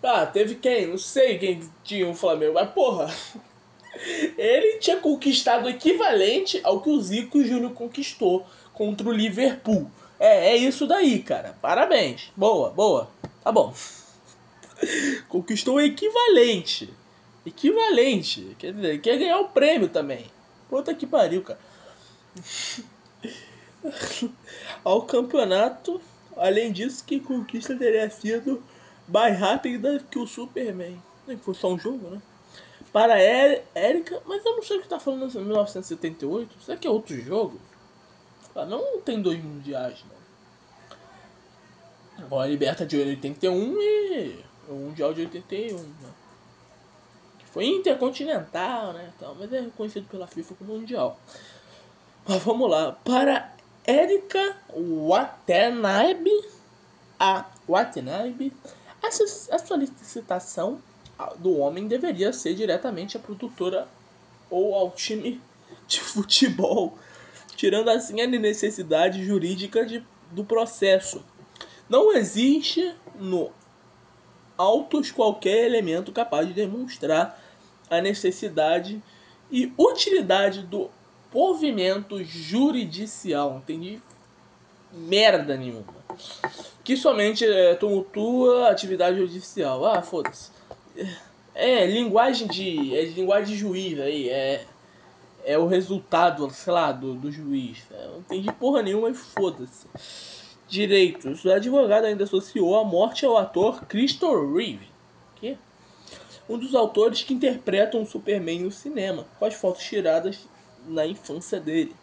Ah, 0.04 0.28
teve 0.28 0.54
quem? 0.56 0.86
Não 0.86 0.98
sei 1.00 1.40
quem 1.40 1.68
tinha 1.84 2.08
o 2.08 2.14
Flamengo, 2.14 2.54
mas 2.54 2.70
porra. 2.70 3.12
Ele 4.38 4.78
tinha 4.78 4.98
conquistado 4.98 5.66
o 5.66 5.70
equivalente 5.70 6.62
ao 6.64 6.80
que 6.80 6.90
o 6.90 7.02
Zico 7.02 7.40
e 7.40 7.42
o 7.42 7.48
Júnior 7.48 7.74
conquistou 7.74 8.46
contra 8.72 9.10
o 9.10 9.12
Liverpool. 9.12 9.90
É, 10.20 10.52
é 10.52 10.56
isso 10.56 10.86
daí, 10.86 11.24
cara. 11.24 11.58
Parabéns. 11.60 12.32
Boa, 12.38 12.70
boa. 12.70 13.10
Tá 13.44 13.52
bom. 13.52 13.74
Conquistou 15.28 15.78
o 15.78 15.82
equivalente. 15.82 16.94
Equivalente. 17.44 18.56
Quer 18.60 18.74
dizer, 18.74 19.02
quer 19.02 19.18
ganhar 19.18 19.40
o 19.40 19.50
prêmio 19.50 19.90
também. 19.90 20.26
Puta 20.70 20.94
que 20.94 21.08
pariu, 21.08 21.42
cara. 21.42 21.60
Ao 24.84 25.02
campeonato, 25.02 26.00
além 26.38 26.72
disso, 26.72 27.04
que 27.04 27.20
conquista 27.20 27.76
teria 27.76 28.10
sido 28.10 28.64
mais 29.08 29.38
rápida 29.38 30.04
que 30.10 30.20
o 30.20 30.28
Superman. 30.28 31.02
Nem 31.28 31.38
foi 31.38 31.54
só 31.54 31.72
um 31.72 31.80
jogo, 31.80 32.10
né? 32.10 32.22
Para 32.92 33.20
Érica, 33.20 34.22
mas 34.26 34.44
eu 34.44 34.56
não 34.56 34.64
sei 34.64 34.78
o 34.78 34.82
que 34.82 34.88
tá 34.88 35.00
falando 35.00 35.30
em 35.38 35.44
1978. 35.44 36.64
Será 36.64 36.78
que 36.78 36.88
é 36.88 36.90
outro 36.90 37.20
jogo? 37.20 37.60
Não 38.56 39.00
tem 39.02 39.22
dois 39.22 39.42
mundiais, 39.44 40.04
não. 40.10 40.20
Agora 42.26 42.46
a 42.46 42.50
Liberta 42.50 42.86
de 42.86 42.98
81 42.98 43.82
e 43.82 44.44
o 44.68 44.74
Mundial 44.74 45.14
de 45.14 45.22
81, 45.22 45.78
né? 45.78 46.10
Que 47.38 47.46
foi 47.46 47.66
intercontinental, 47.68 48.92
né? 48.94 49.14
Então, 49.16 49.36
mas 49.40 49.54
é 49.54 49.62
reconhecido 49.62 50.08
pela 50.10 50.28
FIFA 50.28 50.56
como 50.56 50.74
Mundial. 50.74 51.18
Mas 52.28 52.44
vamos 52.44 52.70
lá. 52.70 52.92
Para 52.92 53.54
Erika 53.90 54.56
Watanabe, 54.76 56.46
a 57.20 57.46
Watanabe, 57.68 58.54
a 59.02 59.58
solicitação 59.60 60.80
do 61.38 61.58
homem 61.58 61.88
deveria 61.88 62.32
ser 62.32 62.54
diretamente 62.54 63.18
à 63.18 63.20
produtora 63.20 63.88
ou 64.50 64.76
ao 64.76 64.92
time 64.92 65.42
de 65.88 66.00
futebol 66.02 66.98
tirando 67.60 67.90
assim 67.90 68.22
a 68.22 68.28
necessidade 68.28 69.26
jurídica 69.26 69.86
de, 69.86 70.02
do 70.32 70.46
processo. 70.46 71.22
Não 71.90 72.16
existe 72.16 72.96
no 73.16 73.52
autos 74.58 75.12
qualquer 75.12 75.66
elemento 75.66 76.14
capaz 76.14 76.48
de 76.48 76.54
demonstrar 76.54 77.38
a 77.90 78.00
necessidade 78.00 79.04
e 79.52 79.74
utilidade 79.78 80.62
do 80.62 80.90
movimento 81.34 82.24
juridicial. 82.24 83.58
Entendi? 83.58 84.02
Merda 84.92 85.56
nenhuma. 85.56 85.86
Que 86.84 86.98
somente 86.98 87.46
é, 87.46 87.76
tumultua 87.76 88.70
atividade 88.70 89.18
judicial. 89.18 89.86
Ah, 89.86 90.02
foda-se. 90.02 90.52
É, 91.54 91.86
linguagem 91.86 92.48
de. 92.48 92.96
É 92.96 93.06
linguagem 93.06 93.54
de 93.54 93.60
juiz 93.60 94.00
aí. 94.00 94.30
É 94.30 94.66
é 95.44 95.58
o 95.58 95.68
resultado, 95.68 96.50
sei 96.52 96.74
lá, 96.74 96.92
do, 96.92 97.14
do 97.14 97.32
juiz. 97.32 97.80
Eu 97.92 98.12
não 98.12 98.20
entendi 98.20 98.52
porra 98.54 98.82
nenhuma, 98.82 99.10
mas 99.10 99.18
foda-se. 99.18 99.88
Direitos. 100.68 101.44
O 101.44 101.52
advogado 101.52 102.06
ainda 102.06 102.24
associou 102.24 102.80
a 102.80 102.84
morte 102.84 103.26
ao 103.26 103.38
ator 103.38 103.86
Christopher 103.86 104.54
Reeve. 104.54 104.88
Que? 105.38 105.58
Um 106.48 106.58
dos 106.58 106.76
autores 106.76 107.24
que 107.24 107.34
interpretam 107.34 108.02
o 108.02 108.06
Superman 108.06 108.60
no 108.60 108.72
cinema, 108.72 109.26
com 109.38 109.46
as 109.46 109.54
fotos 109.56 109.84
tiradas 109.84 110.48
na 110.90 111.06
infância 111.06 111.60
dele. 111.60 111.96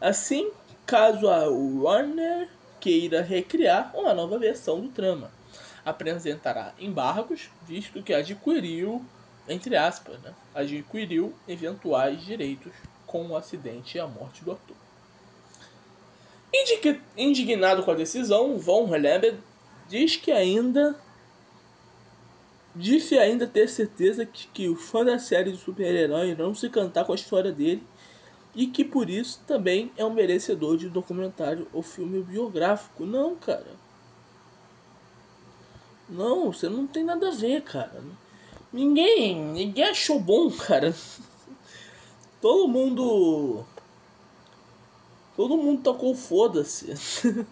Assim, 0.00 0.50
caso 0.86 1.28
a 1.28 1.48
Warner 1.48 2.48
queira 2.78 3.22
recriar 3.22 3.90
uma 3.94 4.14
nova 4.14 4.38
versão 4.38 4.80
do 4.80 4.88
trama, 4.88 5.30
apresentará 5.84 6.72
embargos, 6.78 7.50
visto 7.66 8.02
que 8.02 8.14
adquiriu 8.14 9.04
entre 9.50 9.76
aspas, 9.76 10.18
né, 10.20 10.32
adquiriu 10.54 11.34
eventuais 11.48 12.24
direitos 12.24 12.72
com 13.06 13.26
o 13.26 13.36
acidente 13.36 13.96
e 13.96 14.00
a 14.00 14.06
morte 14.06 14.44
do 14.44 14.52
ator. 14.52 14.76
Indignado 17.16 17.82
com 17.82 17.90
a 17.90 17.94
decisão, 17.94 18.58
Von 18.58 18.86
Lambert 18.90 19.36
diz 19.88 20.16
que 20.16 20.30
ainda 20.30 20.96
disse 22.74 23.18
ainda 23.18 23.48
ter 23.48 23.68
certeza 23.68 24.24
que, 24.24 24.46
que 24.48 24.68
os 24.68 24.80
fãs 24.80 25.06
da 25.06 25.18
série 25.18 25.50
de 25.50 25.58
super-herói 25.58 26.28
irão 26.30 26.54
se 26.54 26.68
cantar 26.68 27.04
com 27.04 27.10
a 27.10 27.16
história 27.16 27.50
dele 27.50 27.82
e 28.54 28.66
que 28.66 28.84
por 28.84 29.08
isso 29.08 29.40
também 29.46 29.92
é 29.96 30.04
um 30.04 30.12
merecedor 30.12 30.76
de 30.76 30.88
documentário 30.88 31.68
ou 31.72 31.82
filme 31.82 32.22
biográfico. 32.22 33.06
Não, 33.06 33.36
cara. 33.36 33.78
Não, 36.08 36.52
você 36.52 36.68
não 36.68 36.86
tem 36.86 37.04
nada 37.04 37.28
a 37.28 37.32
ver, 37.32 37.62
cara. 37.62 38.02
Ninguém, 38.72 39.36
ninguém 39.36 39.84
achou 39.84 40.18
bom, 40.18 40.50
cara. 40.50 40.94
Todo 42.40 42.66
mundo. 42.66 43.64
Todo 45.36 45.56
mundo 45.56 45.82
tocou 45.82 46.14
foda-se. 46.14 46.92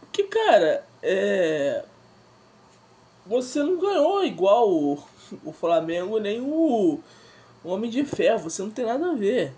Porque, 0.00 0.24
cara, 0.24 0.86
é. 1.02 1.84
Você 3.24 3.62
não 3.62 3.78
ganhou 3.78 4.24
igual 4.24 4.70
o, 4.70 5.02
o 5.44 5.52
Flamengo 5.52 6.18
nem 6.18 6.40
o, 6.40 7.00
o 7.66 7.70
Homem 7.70 7.90
de 7.90 8.04
Ferro. 8.04 8.38
Você 8.38 8.62
não 8.62 8.70
tem 8.70 8.86
nada 8.86 9.10
a 9.10 9.14
ver. 9.14 9.52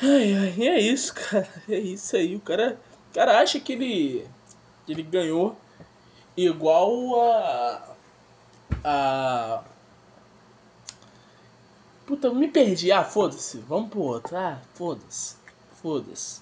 Ai, 0.00 0.34
ai, 0.34 0.68
é 0.68 0.80
isso, 0.80 1.14
cara. 1.14 1.48
É 1.68 1.78
isso 1.78 2.16
aí. 2.16 2.34
O 2.34 2.40
cara, 2.40 2.80
o 3.10 3.14
cara 3.14 3.38
acha 3.40 3.60
que 3.60 3.74
ele, 3.74 4.26
que 4.86 4.92
ele 4.92 5.02
ganhou 5.02 5.56
igual 6.36 7.20
a. 7.20 7.94
A. 8.82 9.64
Puta, 12.06 12.32
me 12.32 12.48
perdi. 12.48 12.90
Ah, 12.90 13.04
foda-se. 13.04 13.58
Vamos 13.58 13.90
pro 13.90 14.00
outro. 14.00 14.36
Ah, 14.36 14.58
foda-se. 14.74 15.36
Foda-se. 15.82 16.40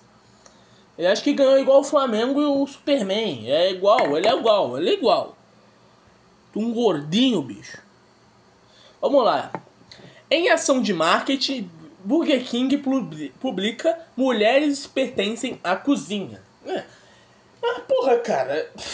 Ele 1.00 1.06
acha 1.06 1.22
que 1.22 1.32
ganhou 1.32 1.58
igual 1.58 1.80
o 1.80 1.82
Flamengo 1.82 2.42
e 2.42 2.44
o 2.44 2.66
Superman. 2.66 3.50
É 3.50 3.70
igual, 3.70 4.18
ele 4.18 4.28
é 4.28 4.34
igual, 4.34 4.76
ele 4.76 4.90
é 4.90 4.92
igual. 4.92 5.34
Um 6.54 6.74
gordinho, 6.74 7.40
bicho. 7.40 7.78
Vamos 9.00 9.24
lá. 9.24 9.50
Em 10.30 10.50
ação 10.50 10.82
de 10.82 10.92
marketing, 10.92 11.70
Burger 12.04 12.44
King 12.44 12.76
publica 13.40 13.98
Mulheres 14.14 14.86
pertencem 14.86 15.58
à 15.64 15.74
cozinha. 15.74 16.42
É. 16.66 16.84
Mas 17.62 17.78
porra, 17.84 18.18
cara. 18.18 18.70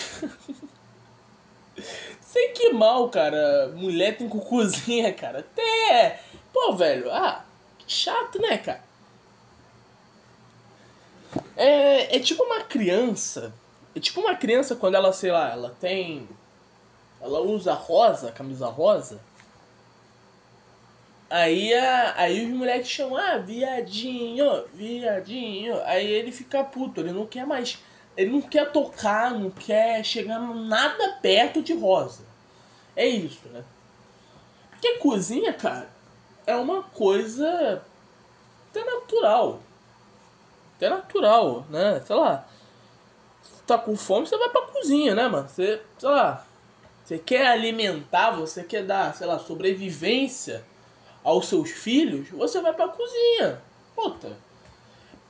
Sei 2.23 2.51
que 2.51 2.73
mal, 2.73 3.09
cara. 3.09 3.73
Mulher 3.75 4.17
tem 4.17 4.29
com 4.29 4.39
cozinha, 4.39 5.13
cara. 5.13 5.41
Até. 5.41 6.21
Pô, 6.53 6.73
velho. 6.73 7.11
Ah, 7.11 7.45
que 7.79 7.93
chato, 7.93 8.41
né, 8.41 8.59
cara? 8.59 8.86
É, 11.57 12.17
é 12.17 12.21
tipo 12.21 12.43
uma 12.43 12.63
criança. 12.63 13.53
É 13.95 14.01
tipo 14.01 14.21
uma 14.21 14.37
criança 14.37 14.77
quando 14.77 14.95
ela, 14.95 15.13
sei 15.13 15.33
lá, 15.33 15.51
ela 15.51 15.75
tem. 15.81 16.29
Ela 17.21 17.41
usa 17.41 17.73
rosa, 17.73 18.31
camisa 18.31 18.67
rosa. 18.67 19.21
Aí, 21.29 21.75
a, 21.75 22.15
aí 22.21 22.45
os 22.45 22.57
moleques 22.57 22.89
chamam, 22.89 23.17
ah, 23.17 23.39
viadinho, 23.39 24.65
viadinho. 24.75 25.83
Aí 25.85 26.07
ele 26.07 26.31
fica 26.31 26.63
puto, 26.63 27.01
ele 27.01 27.13
não 27.13 27.27
quer 27.27 27.47
mais. 27.47 27.79
Ele 28.17 28.31
não 28.31 28.43
quer 28.43 28.71
tocar, 28.71 29.33
não 29.33 29.51
quer 29.51 30.05
chegar 30.05 30.39
nada 30.39 31.19
perto 31.21 31.63
de 31.63 31.75
rosa. 31.75 32.25
É 32.95 33.07
isso, 33.07 33.49
né? 33.49 33.65
Porque 34.71 34.99
cozinha, 34.99 35.53
cara, 35.53 35.89
é 36.47 36.55
uma 36.55 36.83
coisa 36.83 37.83
até 38.71 38.85
natural. 38.85 39.61
Até 40.77 40.89
natural, 40.89 41.65
né? 41.71 42.01
Sei 42.07 42.15
lá. 42.15 42.47
Tá 43.67 43.77
com 43.79 43.97
fome, 43.97 44.27
você 44.27 44.37
vai 44.39 44.49
pra 44.51 44.63
cozinha, 44.63 45.15
né, 45.15 45.27
mano? 45.27 45.49
Você, 45.49 45.83
sei 45.99 46.09
lá. 46.09 46.47
Você 47.05 47.19
quer 47.19 47.47
alimentar, 47.47 48.33
você 48.33 48.63
quer 48.63 48.85
dar, 48.85 49.15
sei 49.15 49.27
lá, 49.27 49.39
sobrevivência 49.39 50.65
aos 51.23 51.49
seus 51.49 51.71
filhos, 51.71 52.29
você 52.31 52.61
vai 52.61 52.73
pra 52.73 52.89
cozinha. 52.89 53.61
Puta. 53.95 54.37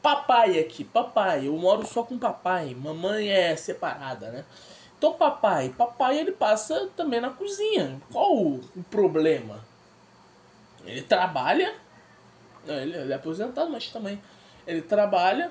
papai 0.03 0.59
aqui, 0.59 0.85
papai, 0.85 1.47
eu 1.47 1.57
moro 1.57 1.87
só 1.87 2.03
com 2.03 2.19
papai, 2.19 2.75
mamãe 2.75 3.29
é 3.29 3.57
separada, 3.57 4.31
né? 4.31 4.45
Então 4.99 5.15
papai, 5.15 5.71
papai 5.71 6.19
ele 6.19 6.33
passa 6.33 6.89
também 6.97 7.21
na 7.21 7.31
cozinha. 7.31 8.01
Qual 8.13 8.37
o, 8.37 8.61
problema? 8.91 9.65
Ele 10.85 11.03
trabalha, 11.03 11.75
ele 12.67 13.13
é 13.13 13.17
aposentado, 13.17 13.71
mas 13.71 13.89
também 13.89 14.23
ele 14.67 14.83
trabalha 14.83 15.51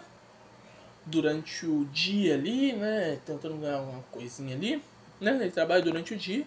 durante 1.06 1.65
o 1.65 1.86
dia 1.86 2.34
ali, 2.34 2.73
né? 2.73 3.19
Tentando 3.25 3.56
ganhar 3.58 3.82
uma 3.82 4.04
coisinha 4.12 4.56
ali, 4.56 4.84
né? 5.19 5.38
Ele 5.39 5.51
trabalha 5.51 5.82
durante 5.82 6.13
o 6.13 6.17
dia 6.17 6.45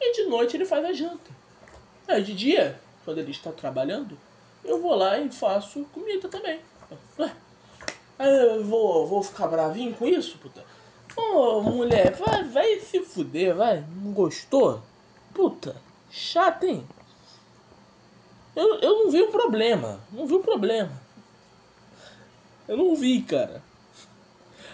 e 0.00 0.12
de 0.12 0.24
noite 0.24 0.56
ele 0.56 0.66
faz 0.66 0.84
a 0.84 0.92
janta. 0.92 1.30
Aí 2.06 2.22
de 2.22 2.34
dia, 2.34 2.80
quando 3.04 3.18
ele 3.18 3.30
está 3.30 3.52
trabalhando, 3.52 4.18
eu 4.64 4.80
vou 4.80 4.94
lá 4.94 5.18
e 5.18 5.30
faço 5.30 5.84
comida 5.92 6.28
também. 6.28 6.60
Ué, 7.18 7.32
eu 8.18 8.64
vou, 8.64 9.06
vou 9.06 9.22
ficar 9.22 9.46
bravinho 9.46 9.94
com 9.94 10.06
isso, 10.06 10.38
puta? 10.38 10.64
Ô, 11.16 11.60
mulher, 11.60 12.14
vai, 12.14 12.44
vai 12.44 12.80
se 12.80 13.00
fuder, 13.00 13.54
vai. 13.54 13.84
Não 14.02 14.12
gostou? 14.12 14.82
Puta, 15.34 15.76
chato, 16.10 16.64
hein? 16.64 16.86
Eu, 18.54 18.80
eu 18.80 19.04
não 19.04 19.10
vi 19.10 19.22
o 19.22 19.30
problema. 19.30 20.00
Não 20.10 20.26
vi 20.26 20.34
o 20.34 20.40
problema. 20.40 21.07
Eu 22.68 22.76
não 22.76 22.94
vi, 22.94 23.22
cara. 23.22 23.62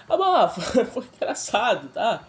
Ah, 0.09 0.16
mas 0.16 0.54
foi 0.92 1.04
engraçado, 1.14 1.88
tá? 1.88 2.26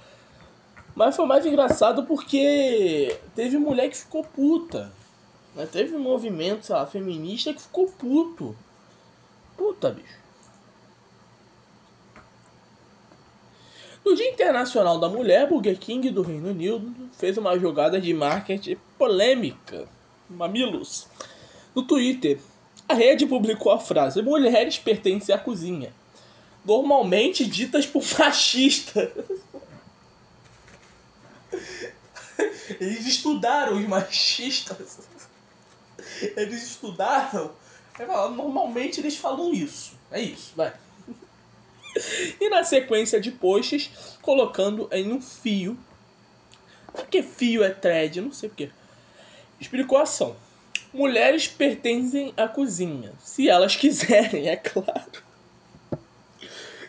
Mas 0.95 1.15
foi 1.15 1.25
mais 1.25 1.45
engraçado 1.45 2.03
porque 2.03 3.19
teve 3.35 3.57
mulher 3.57 3.89
que 3.89 3.97
ficou 3.97 4.23
puta. 4.23 4.91
Né? 5.55 5.65
Teve 5.65 5.95
um 5.95 5.99
movimento, 5.99 6.65
sei 6.65 6.75
lá, 6.75 6.85
feminista 6.85 7.53
que 7.53 7.61
ficou 7.61 7.87
puto. 7.87 8.55
Puta, 9.57 9.91
bicho. 9.91 10.25
No 14.05 14.15
Dia 14.15 14.29
Internacional 14.29 14.99
da 14.99 15.09
Mulher, 15.09 15.49
Burger 15.49 15.79
King 15.79 16.11
do 16.11 16.21
Reino 16.21 16.49
Unido 16.49 16.93
fez 17.13 17.37
uma 17.37 17.57
jogada 17.57 17.99
de 17.99 18.13
marketing 18.13 18.77
polêmica. 18.99 19.87
Mamilos. 20.29 21.07
No 21.73 21.81
Twitter, 21.83 22.39
a 22.87 22.93
rede 22.93 23.25
publicou 23.25 23.71
a 23.71 23.79
frase: 23.79 24.21
Mulheres 24.21 24.77
pertencem 24.77 25.33
à 25.33 25.37
cozinha. 25.37 25.93
Normalmente 26.63 27.45
ditas 27.45 27.85
por 27.85 28.03
machistas. 28.17 29.09
Eles 32.79 33.05
estudaram 33.05 33.77
os 33.77 33.87
machistas. 33.87 34.99
Eles 36.35 36.63
estudaram. 36.63 37.51
Normalmente 38.35 38.99
eles 38.99 39.15
falam 39.15 39.53
isso. 39.53 39.93
É 40.11 40.19
isso, 40.21 40.53
vai. 40.55 40.73
E 42.41 42.49
na 42.49 42.63
sequência 42.63 43.21
de 43.21 43.31
posts, 43.31 44.17
colocando 44.21 44.89
em 44.91 45.13
um 45.13 45.21
fio. 45.21 45.77
Porque 46.91 47.21
fio 47.21 47.63
é 47.63 47.69
thread, 47.69 48.21
não 48.21 48.33
sei 48.33 48.49
porquê. 48.49 48.69
Explicou 49.59 49.97
a 49.97 50.03
ação. 50.03 50.35
Mulheres 50.95 51.45
pertencem 51.45 52.33
à 52.37 52.47
cozinha, 52.47 53.11
se 53.19 53.49
elas 53.49 53.75
quiserem, 53.77 54.47
é 54.47 54.55
claro. 54.55 55.25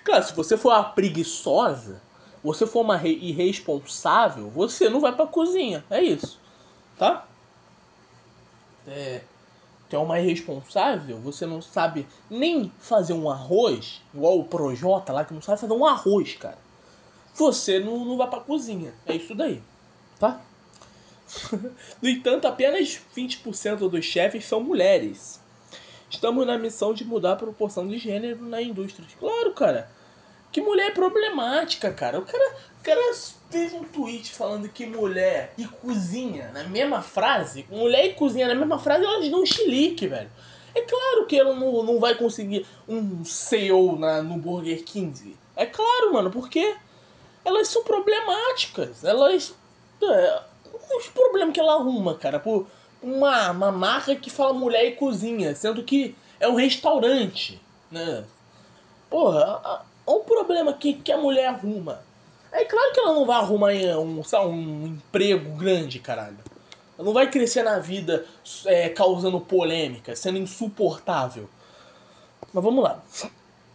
Claro, 0.05 0.25
se 0.25 0.33
você 0.33 0.57
for 0.57 0.69
uma 0.69 0.85
preguiçosa, 0.85 2.01
você 2.41 2.65
for 2.69 2.83
uma 2.83 3.05
irresponsável, 3.05 4.49
você 4.49 4.89
não 4.89 5.01
vai 5.01 5.13
pra 5.13 5.27
cozinha. 5.27 5.85
É 5.91 6.01
isso. 6.01 6.39
Tá? 6.97 7.27
É. 8.87 9.23
Que 9.89 9.97
é 9.97 9.99
uma 9.99 10.21
irresponsável, 10.21 11.19
você 11.19 11.45
não 11.45 11.61
sabe 11.61 12.07
nem 12.31 12.71
fazer 12.79 13.13
um 13.13 13.29
arroz, 13.29 14.01
igual 14.15 14.39
o 14.39 14.45
Projota 14.45 15.13
lá, 15.13 15.25
que 15.25 15.35
não 15.35 15.43
sabe 15.43 15.61
fazer 15.61 15.73
um 15.73 15.85
arroz, 15.85 16.35
cara. 16.37 16.59
Você 17.35 17.81
não, 17.81 18.05
não 18.05 18.17
vai 18.17 18.31
pra 18.31 18.39
cozinha. 18.39 18.95
É 19.05 19.17
isso 19.17 19.35
daí. 19.35 19.61
Tá? 20.21 20.41
no 22.01 22.09
entanto, 22.09 22.47
apenas 22.47 23.01
20% 23.17 23.89
dos 23.89 24.05
chefes 24.05 24.45
são 24.45 24.61
mulheres. 24.63 25.41
Estamos 26.09 26.47
na 26.47 26.57
missão 26.57 26.95
de 26.95 27.05
mudar 27.05 27.33
a 27.33 27.37
proporção 27.37 27.87
de 27.87 27.99
gênero 27.99 28.43
na 28.45 28.63
indústria. 28.63 29.07
Claro, 29.19 29.53
cara. 29.53 29.91
Que 30.53 30.61
mulher 30.61 30.89
é 30.89 30.91
problemática, 30.91 31.93
cara. 31.93 32.19
O 32.19 32.23
cara, 32.23 32.55
o 32.81 32.85
cara 32.85 33.15
fez 33.51 33.73
um 33.73 33.85
tweet 33.85 34.33
falando 34.33 34.69
que 34.69 34.87
mulher 34.87 35.53
e 35.59 35.67
cozinha 35.67 36.51
na 36.55 36.65
mesma 36.65 37.03
frase. 37.03 37.67
Mulher 37.69 38.07
e 38.07 38.15
cozinha 38.15 38.47
na 38.47 38.55
mesma 38.55 38.79
frase, 38.79 39.05
elas 39.05 39.29
dão 39.29 39.43
um 39.43 39.47
chilique, 39.47 40.07
velho. 40.07 40.31
É 40.75 40.83
claro 40.83 41.27
que 41.27 41.39
ela 41.39 41.55
não, 41.55 41.83
não 41.83 41.99
vai 41.99 42.15
conseguir 42.15 42.67
um 42.87 43.25
CEO 43.25 43.99
na, 43.99 44.23
no 44.23 44.37
Burger 44.37 44.85
King. 44.85 45.37
É 45.57 45.67
claro, 45.67 46.13
mano, 46.13 46.31
porque 46.31 46.77
elas 47.45 47.69
são 47.69 47.83
problemáticas. 47.83 49.03
Elas. 49.03 49.55
É, 50.03 50.43
os 50.91 51.09
problemas 51.09 51.55
que 51.55 51.61
ela 51.61 51.75
arruma, 51.75 52.15
cara, 52.15 52.39
por 52.39 52.67
uma, 53.03 53.51
uma 53.51 53.73
marca 53.73 54.15
que 54.17 54.31
fala 54.31 54.53
mulher 54.53 54.85
e 54.87 54.93
cozinha, 54.93 55.55
sendo 55.55 55.83
que 55.83 56.15
é 56.41 56.49
um 56.49 56.55
restaurante, 56.55 57.61
né? 57.91 58.25
Porra, 59.09 59.61
olha 60.07 60.19
o 60.19 60.21
problema 60.21 60.73
que, 60.73 60.95
que 60.95 61.13
a 61.13 61.19
mulher 61.19 61.47
arruma. 61.47 62.01
É 62.53 62.65
claro 62.65 62.93
que 62.93 63.01
ela 63.01 63.15
não 63.15 63.27
vai 63.27 63.37
arrumar 63.37 63.73
um, 63.99 64.23
sabe, 64.23 64.47
um 64.47 64.87
emprego 64.87 65.57
grande, 65.57 65.99
caralho. 65.99 66.39
Ela 66.99 67.05
não 67.05 67.13
vai 67.13 67.31
crescer 67.31 67.63
na 67.63 67.79
vida 67.79 68.25
é, 68.65 68.89
causando 68.89 69.41
polêmica, 69.41 70.17
sendo 70.17 70.39
insuportável. 70.39 71.49
Mas 72.53 72.65
vamos 72.65 72.83
lá. 72.83 73.03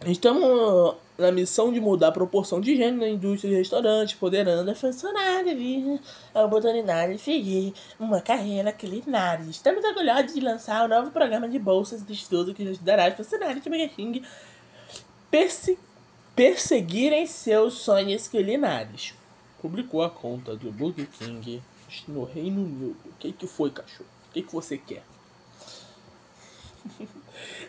Estamos 0.04 0.96
na 1.18 1.30
missão 1.30 1.72
de 1.72 1.80
mudar 1.80 2.08
a 2.08 2.12
proporção 2.12 2.60
de 2.60 2.76
gênero 2.76 3.00
na 3.00 3.08
indústria 3.08 3.50
de 3.50 3.56
restaurante, 3.56 4.14
empoderando 4.14 4.70
a 4.70 4.74
funcionária 4.74 5.54
a 6.34 6.44
oportunidade 6.44 7.14
de 7.14 7.18
seguir 7.20 7.74
uma 7.98 8.20
carreira 8.20 8.72
culinária. 8.72 9.44
Estamos 9.50 9.84
orgulhosos 9.84 10.34
de 10.34 10.40
lançar 10.40 10.82
o 10.82 10.86
um 10.86 10.88
novo 10.88 11.10
programa 11.10 11.48
de 11.48 11.58
bolsas 11.58 12.04
de 12.04 12.12
estudo 12.12 12.54
que 12.54 12.66
ajudará 12.66 13.08
os 13.08 13.14
funcionários 13.14 13.62
de 13.62 13.68
Burger 13.68 13.94
King 13.94 14.22
perse 15.30 15.78
perseguirem 16.34 17.26
seus 17.26 17.74
sonhos 17.74 18.26
culinários. 18.26 19.14
Publicou 19.60 20.02
a 20.02 20.10
conta 20.10 20.56
do 20.56 20.72
Burger 20.72 21.06
King 21.06 21.62
no 22.08 22.24
Reino 22.24 22.62
Unido. 22.62 22.96
O 23.04 23.12
que, 23.18 23.32
que 23.32 23.46
foi, 23.46 23.70
cachorro? 23.70 24.08
O 24.28 24.32
que, 24.32 24.42
que 24.42 24.52
você 24.52 24.78
quer? 24.78 25.04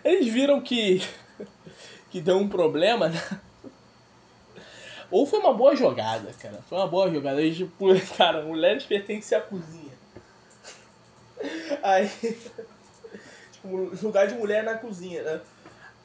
Eles 0.04 0.28
viram 0.34 0.62
que 0.62 1.02
que 2.14 2.22
deu 2.22 2.38
um 2.38 2.48
problema, 2.48 3.10
né? 3.10 3.20
Ou 5.10 5.26
foi 5.26 5.40
uma 5.40 5.52
boa 5.52 5.76
jogada, 5.76 6.32
cara. 6.40 6.60
Foi 6.70 6.78
uma 6.78 6.86
boa 6.88 7.12
jogada. 7.12 7.40
Aí, 7.40 7.54
tipo, 7.54 7.88
cara, 8.16 8.44
mulheres 8.44 8.86
pertencem 8.86 9.36
à 9.36 9.42
cozinha. 9.42 9.94
Aí. 11.82 12.08
Tipo, 13.52 13.68
lugar 14.04 14.28
de 14.28 14.36
mulher 14.36 14.64
na 14.64 14.78
cozinha, 14.78 15.24
né? 15.24 15.42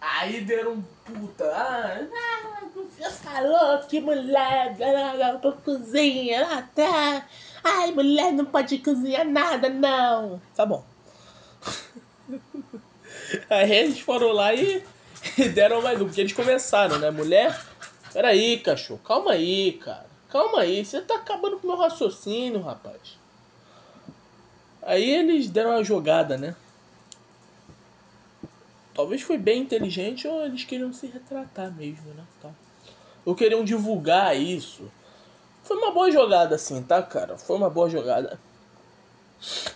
Aí 0.01 0.40
deram 0.40 0.73
um 0.73 0.83
puta. 1.05 1.44
Ah, 1.44 2.01
você 2.97 3.11
falou 3.11 3.79
que 3.81 4.01
mulher 4.01 4.77
pra 4.79 5.53
cozinha. 5.53 6.47
Ah, 6.47 6.62
tá. 6.75 7.27
Ai, 7.62 7.92
mulher 7.92 8.33
não 8.33 8.47
pode 8.47 8.79
cozinhar 8.79 9.27
nada, 9.27 9.68
não. 9.68 10.40
Tá 10.57 10.64
bom. 10.64 10.83
Aí 13.51 13.71
eles 13.71 14.01
foram 14.01 14.33
lá 14.33 14.55
e 14.55 14.83
deram 15.55 15.81
mais 15.81 16.01
um, 16.01 16.07
porque 16.07 16.20
eles 16.20 16.33
começaram, 16.33 16.98
né? 16.98 17.11
Mulher, 17.11 17.57
peraí, 18.12 18.59
cachorro, 18.59 19.01
calma 19.05 19.33
aí, 19.33 19.74
cara. 19.74 20.07
Calma 20.29 20.61
aí, 20.61 20.85
você 20.85 21.01
tá 21.01 21.14
acabando 21.14 21.59
com 21.59 21.66
o 21.66 21.70
meu 21.70 21.79
raciocínio, 21.79 22.61
rapaz. 22.61 23.16
Aí 24.83 25.09
eles 25.11 25.48
deram 25.48 25.70
uma 25.70 25.85
jogada, 25.85 26.37
né? 26.37 26.55
Talvez 28.94 29.22
foi 29.22 29.38
bem 29.38 29.62
inteligente 29.62 30.27
ou 30.27 30.44
eles 30.44 30.64
queriam 30.64 30.92
se 30.92 31.07
retratar 31.07 31.72
mesmo, 31.72 32.12
né? 32.14 32.24
Tá. 32.42 32.51
Ou 33.24 33.35
queriam 33.35 33.64
divulgar 33.64 34.37
isso. 34.37 34.90
Foi 35.62 35.77
uma 35.77 35.92
boa 35.92 36.11
jogada, 36.11 36.57
assim, 36.57 36.83
tá, 36.83 37.01
cara? 37.03 37.38
Foi 37.38 37.57
uma 37.57 37.70
boa 37.70 37.88
jogada. 37.88 38.40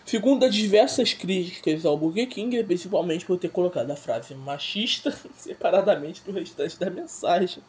Segundo 0.04 0.44
as 0.44 0.54
diversas 0.54 1.14
críticas 1.14 1.86
ao 1.86 1.96
Burger 1.96 2.28
King, 2.28 2.62
principalmente 2.64 3.24
por 3.24 3.38
ter 3.38 3.50
colocado 3.50 3.90
a 3.90 3.96
frase 3.96 4.34
machista 4.34 5.16
separadamente 5.38 6.22
do 6.22 6.32
restante 6.32 6.78
da 6.78 6.90
mensagem. 6.90 7.62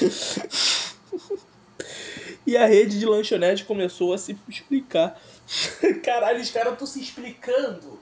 e 2.46 2.56
a 2.56 2.66
rede 2.66 2.98
de 2.98 3.06
lanchonete 3.06 3.64
começou 3.64 4.14
a 4.14 4.18
se 4.18 4.38
explicar. 4.48 5.20
Caralho, 6.04 6.40
os 6.40 6.50
caras 6.50 6.74
estão 6.74 6.86
se 6.86 7.00
explicando. 7.00 7.98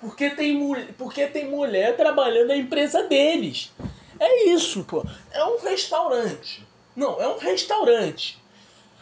Porque 0.00 0.30
tem, 0.30 0.86
porque 0.98 1.26
tem 1.26 1.50
mulher 1.50 1.96
trabalhando 1.96 2.48
na 2.48 2.56
empresa 2.56 3.02
deles. 3.04 3.72
É 4.20 4.50
isso, 4.50 4.84
pô. 4.84 5.04
É 5.32 5.44
um 5.44 5.58
restaurante. 5.58 6.64
Não, 6.94 7.20
é 7.20 7.28
um 7.28 7.38
restaurante. 7.38 8.38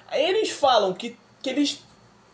Aí 0.09 0.24
eles 0.24 0.50
falam 0.50 0.94
que, 0.94 1.16
que 1.42 1.50
eles 1.50 1.83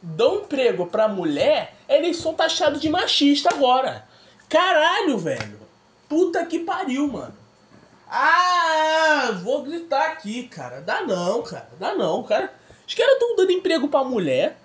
dão 0.02 0.37
emprego 0.37 0.87
pra 0.87 1.08
mulher, 1.08 1.74
eles 1.88 2.16
são 2.16 2.34
taxados 2.34 2.80
de 2.80 2.88
machista 2.88 3.50
agora. 3.50 4.06
Caralho, 4.48 5.18
velho. 5.18 5.58
Puta 6.08 6.44
que 6.46 6.61
pariu, 6.61 7.06
mano. 7.08 7.37
Ah, 8.11 9.38
vou 9.42 9.62
gritar 9.62 10.12
aqui, 10.12 10.44
cara. 10.44 10.80
Dá 10.80 11.02
não, 11.02 11.42
cara. 11.42 11.68
Dá 11.78 11.94
não, 11.94 12.22
cara. 12.22 12.52
Os 12.87 12.94
caras 12.94 13.12
estão 13.14 13.37
dando 13.37 13.52
emprego 13.52 13.88
pra 13.88 14.02
mulher 14.02 14.56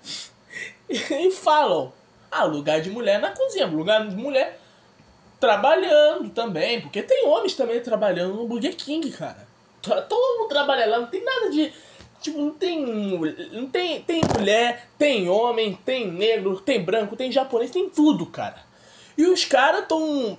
e 0.88 1.30
falam: 1.30 1.92
ah, 2.30 2.44
lugar 2.44 2.80
de 2.80 2.90
mulher 2.90 3.20
na 3.20 3.30
cozinha, 3.30 3.66
lugar 3.66 4.08
de 4.08 4.16
mulher 4.16 4.58
trabalhando 5.38 6.30
também, 6.30 6.80
porque 6.80 7.02
tem 7.02 7.26
homens 7.26 7.54
também 7.54 7.80
trabalhando 7.80 8.34
no 8.34 8.48
Burger 8.48 8.74
King, 8.74 9.10
cara. 9.10 9.46
Tá 9.82 10.00
todo 10.00 10.38
mundo 10.38 10.48
trabalhando 10.48 10.90
lá, 10.90 10.98
não 11.00 11.06
tem 11.06 11.22
nada 11.22 11.50
de. 11.50 11.70
Tipo, 12.24 12.40
não 12.40 12.52
tem. 12.52 12.86
Não 13.52 13.66
tem. 13.68 14.00
Tem 14.00 14.22
mulher, 14.34 14.88
tem 14.96 15.28
homem, 15.28 15.78
tem 15.84 16.10
negro, 16.10 16.58
tem 16.58 16.82
branco, 16.82 17.14
tem 17.16 17.30
japonês, 17.30 17.70
tem 17.70 17.90
tudo, 17.90 18.24
cara. 18.24 18.64
E 19.16 19.26
os 19.26 19.44
caras 19.44 19.86
tão. 19.86 20.38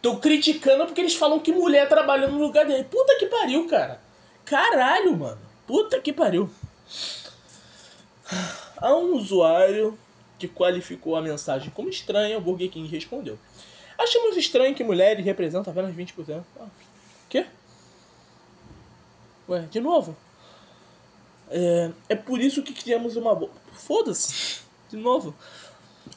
tão 0.00 0.18
criticando 0.18 0.86
porque 0.86 1.02
eles 1.02 1.14
falam 1.14 1.38
que 1.38 1.52
mulher 1.52 1.90
trabalha 1.90 2.26
no 2.26 2.38
lugar 2.38 2.64
dele. 2.64 2.84
Puta 2.84 3.18
que 3.18 3.26
pariu, 3.26 3.68
cara. 3.68 4.00
Caralho, 4.46 5.14
mano. 5.14 5.38
Puta 5.66 6.00
que 6.00 6.10
pariu. 6.10 6.48
Há 8.78 8.94
um 8.94 9.14
usuário 9.14 9.98
que 10.38 10.48
qualificou 10.48 11.16
a 11.16 11.20
mensagem 11.20 11.68
como 11.68 11.90
estranha, 11.90 12.38
o 12.38 12.40
Burger 12.40 12.70
King 12.70 12.88
respondeu. 12.88 13.38
Achamos 13.98 14.38
estranho 14.38 14.74
que 14.74 14.82
mulheres 14.82 15.22
representam 15.22 15.70
apenas 15.70 15.94
20%. 15.94 16.42
Ah, 16.58 16.66
quê? 17.28 17.44
Ué, 19.46 19.60
de 19.70 19.80
novo? 19.80 20.16
É, 21.56 21.90
é 22.08 22.16
por 22.16 22.40
isso 22.40 22.64
que 22.64 22.72
criamos 22.72 23.14
uma 23.14 23.32
boa. 23.32 23.52
Foda-se! 23.74 24.60
De 24.90 24.96
novo. 24.96 25.32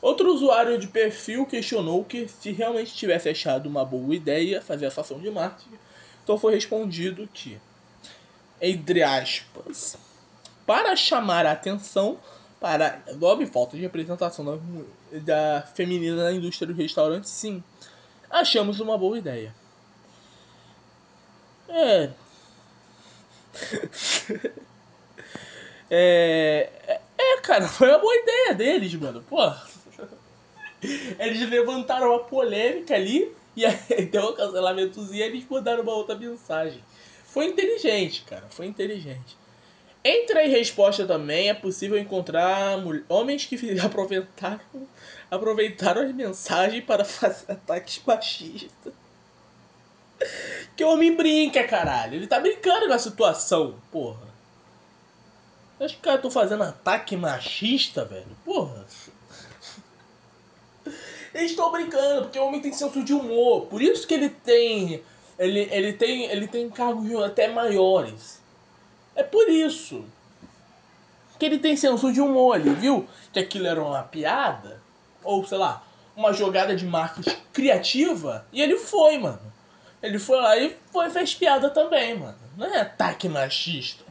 Outro 0.02 0.34
usuário 0.34 0.80
de 0.80 0.88
perfil 0.88 1.46
questionou 1.46 2.04
que 2.04 2.28
se 2.28 2.52
realmente 2.52 2.96
tivesse 2.96 3.30
achado 3.30 3.70
uma 3.70 3.86
boa 3.86 4.16
ideia 4.16 4.60
fazer 4.60 4.88
essa 4.88 5.02
ação 5.02 5.20
de 5.20 5.30
marketing, 5.30 5.78
então 6.24 6.40
foi 6.40 6.56
respondido 6.56 7.30
que, 7.32 7.60
entre 8.60 9.04
aspas, 9.04 9.96
para 10.66 10.96
chamar 10.96 11.46
a 11.46 11.52
atenção 11.52 12.18
para 12.60 13.00
a 13.08 13.48
falta 13.48 13.78
de 13.78 13.84
representação 13.84 14.44
da, 14.44 14.58
da 15.20 15.62
feminina 15.62 16.24
na 16.24 16.32
indústria 16.32 16.68
do 16.68 16.74
restaurante, 16.74 17.30
sim, 17.30 17.64
achamos 18.28 18.80
uma 18.80 18.98
boa 18.98 19.20
ideia. 19.20 19.54
É. 21.70 22.10
é. 25.90 26.70
É, 27.18 27.38
cara, 27.42 27.68
foi 27.68 27.90
uma 27.90 28.00
boa 28.00 28.16
ideia 28.16 28.54
deles, 28.54 28.94
mano. 28.96 29.24
Pô. 29.28 29.52
Eles 31.20 31.50
levantaram 31.50 32.12
uma 32.12 32.24
polêmica 32.24 32.94
ali 32.94 33.34
e 33.56 33.66
aí 33.66 34.06
deu 34.12 34.30
um 34.30 34.34
cancelamentozinho 34.34 35.20
e 35.20 35.24
eles 35.24 35.46
mandaram 35.50 35.82
uma 35.82 35.94
outra 35.94 36.16
mensagem. 36.16 36.84
Foi 37.26 37.46
inteligente, 37.46 38.24
cara. 38.24 38.46
Foi 38.50 38.68
inteligente. 38.68 39.36
Entre 40.04 40.40
as 40.40 40.50
respostas 40.50 41.08
também 41.08 41.50
é 41.50 41.54
possível 41.54 41.98
encontrar 41.98 42.78
homens 43.10 43.46
que 43.46 43.58
aproveitaram, 43.82 44.62
aproveitaram 45.30 46.04
as 46.04 46.14
mensagens 46.14 46.84
para 46.86 47.04
fazer 47.04 47.52
ataques 47.52 48.00
machistas. 48.06 48.94
Que 50.76 50.84
homem 50.84 51.16
brinca, 51.16 51.64
caralho. 51.64 52.16
Ele 52.16 52.28
tá 52.28 52.40
brincando 52.40 52.88
com 52.88 52.94
a 52.94 53.00
situação, 53.00 53.76
porra. 53.92 54.27
Acho 55.80 55.94
que 55.94 56.00
os 56.00 56.02
caras 56.02 56.18
estão 56.20 56.32
fazendo 56.32 56.64
ataque 56.64 57.16
machista, 57.16 58.04
velho. 58.04 58.26
Porra. 58.44 58.86
Eles 61.34 61.52
estão 61.52 61.72
brincando, 61.72 62.24
porque 62.24 62.40
o 62.40 62.46
homem 62.46 62.62
tem 62.62 62.74
senso 62.74 63.04
de 63.04 63.14
humor. 63.14 63.68
Por 63.68 63.82
isso 63.82 64.08
que 64.08 64.14
ele 64.14 64.30
tem. 64.30 65.04
Ele, 65.38 65.68
ele 65.72 65.94
tem. 65.94 66.26
Ele 66.26 66.48
tem 66.48 66.68
cargos 66.70 67.24
até 67.24 67.48
maiores. 67.48 68.42
É 69.16 69.22
por 69.22 69.48
isso. 69.50 70.04
Que 71.38 71.46
ele 71.46 71.60
tem 71.60 71.76
senso 71.76 72.12
de 72.12 72.20
humor, 72.20 72.60
ele 72.60 72.72
viu 72.72 73.08
que 73.32 73.38
aquilo 73.38 73.68
era 73.68 73.80
uma 73.80 74.02
piada. 74.02 74.82
Ou, 75.24 75.46
sei 75.46 75.60
lá, 75.60 75.84
uma 76.16 76.34
jogada 76.34 76.76
de 76.76 76.86
marketing 76.86 77.38
criativa. 77.54 78.48
E 78.52 78.60
ele 78.60 78.78
foi, 78.78 79.20
mano. 79.20 79.54
Ele 80.02 80.18
foi 80.18 80.38
lá 80.42 80.58
e 80.58 80.76
foi, 80.92 81.12
fez 81.12 81.36
piada 81.36 81.70
também, 81.70 82.18
mano. 82.18 82.38
Não 82.56 82.66
é 82.66 82.82
ataque 82.82 83.30
machista. 83.30 84.07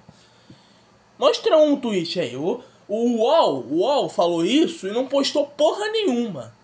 Mostra 1.19 1.57
um 1.57 1.79
tweet 1.81 2.21
aí. 2.21 2.37
O, 2.37 2.63
o 2.89 3.17
UOL, 3.19 3.65
UOL 3.71 4.09
falou 4.09 4.45
isso 4.45 4.87
e 4.87 4.93
não 4.93 5.07
postou 5.07 5.47
porra 5.47 5.89
nenhuma. 5.89 6.55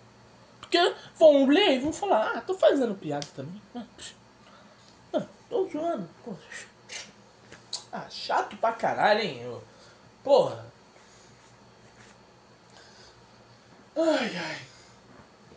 Porque 0.60 0.78
vão 1.18 1.46
ler 1.46 1.76
e 1.76 1.78
vão 1.78 1.92
falar, 1.92 2.32
ah, 2.34 2.40
tô 2.40 2.54
fazendo 2.54 2.94
piada 2.94 3.26
também. 3.34 3.60
Ah 3.74 3.84
tô 5.52 5.68
zoando. 5.68 6.08
Ah, 7.92 8.08
chato 8.08 8.56
pra 8.56 8.72
caralho, 8.72 9.20
hein? 9.20 9.42
Eu, 9.42 9.62
porra. 10.24 10.64
Ai, 13.94 14.34
ai. 14.34 14.58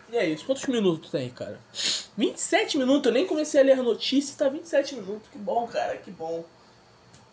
E 0.10 0.18
é 0.18 0.26
isso. 0.26 0.46
Quantos 0.46 0.66
minutos 0.66 1.10
tem, 1.10 1.30
cara? 1.30 1.58
27 2.18 2.78
minutos. 2.78 3.08
Eu 3.08 3.14
nem 3.14 3.26
comecei 3.26 3.62
a 3.62 3.64
ler 3.64 3.80
a 3.80 3.84
notícia 3.84 4.38
tá 4.38 4.50
27 4.50 4.96
minutos. 4.96 5.30
Que 5.32 5.38
bom, 5.38 5.66
cara. 5.66 5.96
Que 5.98 6.12
bom. 6.12 6.44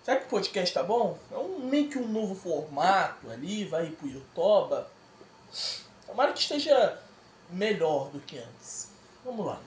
Será 0.03 0.17
que 0.17 0.27
o 0.27 0.29
podcast 0.29 0.75
tá 0.75 0.83
bom? 0.83 1.17
É 1.31 1.37
um, 1.37 1.61
meio 1.61 1.89
que 1.89 1.97
um 1.97 2.09
novo 2.09 2.35
formato 2.35 3.31
ali, 3.31 3.65
vai 3.65 3.87
ir 3.87 3.93
pro 3.93 4.09
YouTube. 4.09 4.85
Tomara 6.07 6.33
que 6.33 6.41
esteja 6.41 6.99
melhor 7.51 8.11
do 8.11 8.19
que 8.19 8.39
antes. 8.39 8.89
Vamos 9.25 9.47
lá. 9.47 9.61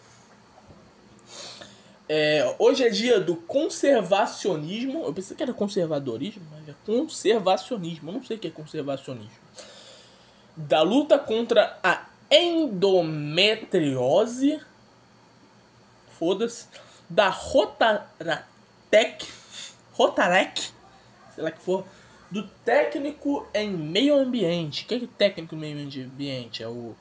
É, 2.09 2.53
hoje 2.59 2.83
é 2.83 2.89
dia 2.89 3.17
do 3.19 3.37
conservacionismo. 3.37 5.05
Eu 5.05 5.13
pensei 5.13 5.37
que 5.37 5.43
era 5.43 5.53
conservadorismo, 5.53 6.45
mas 6.51 6.67
é 6.67 6.75
conservacionismo. 6.85 8.09
Eu 8.09 8.15
não 8.15 8.23
sei 8.23 8.35
o 8.35 8.39
que 8.39 8.49
é 8.49 8.51
conservacionismo. 8.51 9.39
Da 10.55 10.81
luta 10.81 11.17
contra 11.17 11.79
a 11.81 12.07
endometriose. 12.29 14.59
Foda-se. 16.19 16.67
Da 17.09 17.29
Rotaratec 17.29 19.25
Rotarek, 19.95 20.71
sei 21.33 21.43
lá 21.43 21.51
que 21.51 21.61
for, 21.61 21.85
do 22.29 22.43
técnico 22.65 23.47
em 23.53 23.69
meio 23.69 24.17
ambiente. 24.17 24.83
O 24.83 24.87
que 24.87 24.95
é, 24.95 24.99
que 24.99 25.07
técnico 25.07 25.55
em 25.55 25.57
meio 25.57 26.05
ambiente? 26.05 26.61
É 26.61 26.67
o, 26.67 26.93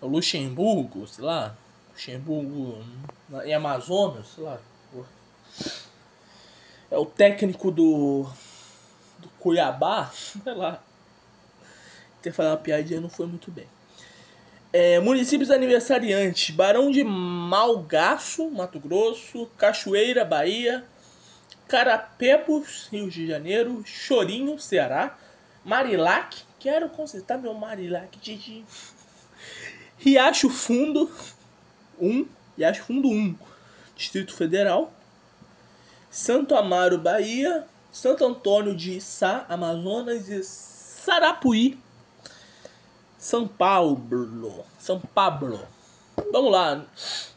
é 0.00 0.04
o 0.04 0.08
Luxemburgo, 0.08 1.06
sei 1.06 1.22
lá. 1.22 1.54
Luxemburgo 1.92 2.82
em 3.44 3.52
Amazonas, 3.52 4.26
sei 4.34 4.44
lá. 4.44 4.58
É 6.90 6.96
o 6.96 7.04
técnico 7.04 7.70
do, 7.70 8.26
do 9.18 9.28
Cuiabá, 9.38 10.10
sei 10.14 10.54
lá. 10.54 10.82
Ter 12.22 12.32
falado 12.32 12.52
uma 12.52 12.58
piadinha 12.58 13.02
não 13.02 13.10
foi 13.10 13.26
muito 13.26 13.50
bem. 13.50 13.66
É, 14.72 14.98
municípios 14.98 15.50
aniversariantes: 15.50 16.54
Barão 16.54 16.90
de 16.90 17.04
Malgaço, 17.04 18.50
Mato 18.50 18.80
Grosso, 18.80 19.46
Cachoeira, 19.58 20.24
Bahia, 20.24 20.84
Carapebos, 21.68 22.88
Rio 22.92 23.10
de 23.10 23.26
Janeiro, 23.26 23.82
Chorinho, 23.84 24.58
Ceará, 24.58 25.16
Marilac, 25.64 26.42
quero 26.58 26.88
consertar 26.88 27.38
meu 27.38 27.54
Marilac, 27.54 28.18
Didi. 28.18 28.64
Riacho 29.98 30.50
Fundo 30.50 31.10
1, 31.98 32.26
Riacho 32.58 32.82
Fundo 32.84 33.08
1, 33.08 33.34
Distrito 33.96 34.34
Federal, 34.34 34.92
Santo 36.10 36.54
Amaro, 36.54 36.98
Bahia, 36.98 37.66
Santo 37.90 38.24
Antônio 38.24 38.74
de 38.76 39.00
Sá, 39.00 39.46
Amazonas 39.48 40.28
e 40.28 40.42
Sarapuí, 40.44 41.78
São 43.18 43.48
Paulo, 43.48 44.64
São 44.78 45.00
Pablo. 45.00 45.66
Vamos 46.30 46.52
lá, 46.52 46.84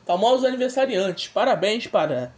famosos 0.05 0.45
aniversariantes. 0.45 1.27
Parabéns 1.29 1.87
para 1.87 2.33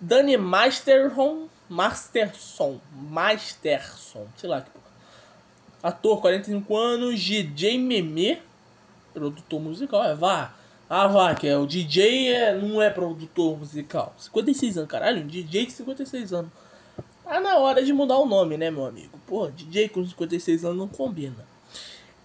Dani 0.00 0.36
Masterson, 0.36 1.48
Masterson, 1.68 2.80
Masterson, 2.92 4.26
sei 4.36 4.48
lá 4.48 4.60
que 4.60 4.70
porra. 4.70 4.84
Ator, 5.82 6.20
45 6.20 6.76
anos, 6.76 7.20
DJ 7.20 7.78
Meme, 7.78 8.40
produtor 9.12 9.60
musical, 9.60 10.04
é, 10.04 10.14
vá. 10.14 10.54
Ah, 10.88 11.06
vá, 11.06 11.34
que 11.34 11.46
é 11.46 11.56
o 11.56 11.66
DJ 11.66 12.32
é, 12.32 12.54
não 12.54 12.80
é 12.80 12.90
produtor 12.90 13.58
musical. 13.58 14.14
56 14.18 14.78
anos, 14.78 14.90
caralho, 14.90 15.22
um 15.22 15.26
DJ 15.26 15.66
de 15.66 15.72
56 15.72 16.32
anos. 16.32 16.50
Tá 17.24 17.40
na 17.40 17.56
hora 17.56 17.82
de 17.82 17.92
mudar 17.92 18.18
o 18.18 18.26
nome, 18.26 18.56
né, 18.56 18.70
meu 18.70 18.84
amigo? 18.84 19.18
Pô, 19.26 19.48
DJ 19.48 19.88
com 19.88 20.04
56 20.04 20.64
anos 20.64 20.78
não 20.78 20.88
combina. 20.88 21.46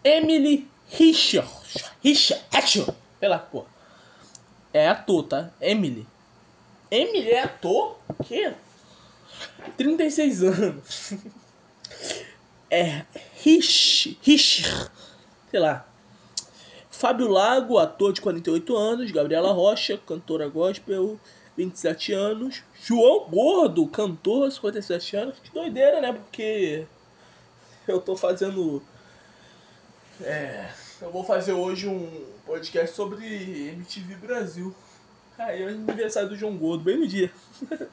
Emily 0.04 0.68
Richard, 0.90 1.50
Richard, 2.04 2.44
lá, 3.22 3.40
pô. 3.40 3.66
É 4.74 4.88
ator, 4.88 5.24
tá? 5.24 5.52
Emily. 5.62 6.06
Emily 6.92 7.30
é 7.32 7.44
ator? 7.44 7.98
O 8.08 8.24
quê? 8.24 8.54
36 9.78 10.44
anos. 10.44 11.14
É. 12.72 13.04
Rich. 13.42 14.20
Rich. 14.22 14.64
Sei 15.50 15.60
lá. 15.60 15.88
Fábio 16.92 17.28
Lago, 17.28 17.80
ator 17.80 18.14
de 18.14 18.22
48 18.22 18.78
anos. 18.78 19.12
Gabriela 19.12 19.52
Rocha, 19.52 19.98
cantora 19.98 20.48
gospel. 20.48 21.20
27 21.58 22.14
anos. 22.14 22.64
João 22.82 23.28
Gordo, 23.30 23.88
cantor, 23.88 24.52
57 24.52 25.18
anos. 25.18 25.40
Que 25.40 25.52
doideira, 25.52 26.00
né? 26.00 26.14
Porque 26.14 26.86
eu 27.88 28.00
tô 28.00 28.16
fazendo. 28.16 28.84
É. 30.22 30.70
Eu 31.02 31.12
vou 31.12 31.24
fazer 31.24 31.54
hoje 31.54 31.88
um 31.88 32.26
podcast 32.46 32.96
sobre 32.96 33.70
MTV 33.70 34.16
Brasil. 34.16 34.76
Aí 35.40 35.64
é 35.64 35.70
aniversário 35.70 36.28
do 36.28 36.36
João 36.36 36.58
Gordo, 36.58 36.84
bem 36.84 36.98
no 36.98 37.08
dia. 37.08 37.32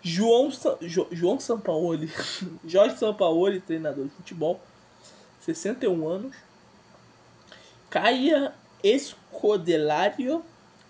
João, 0.00 0.52
Sa 0.52 0.78
jo 0.80 1.08
João 1.10 1.40
Sampaoli, 1.40 2.12
Jorge 2.64 2.96
Sampaoli, 2.96 3.60
treinador 3.60 4.04
de 4.04 4.10
futebol, 4.12 4.60
61 5.40 6.08
anos. 6.08 6.36
Caia 7.90 8.54
Escodelário, 8.82 10.44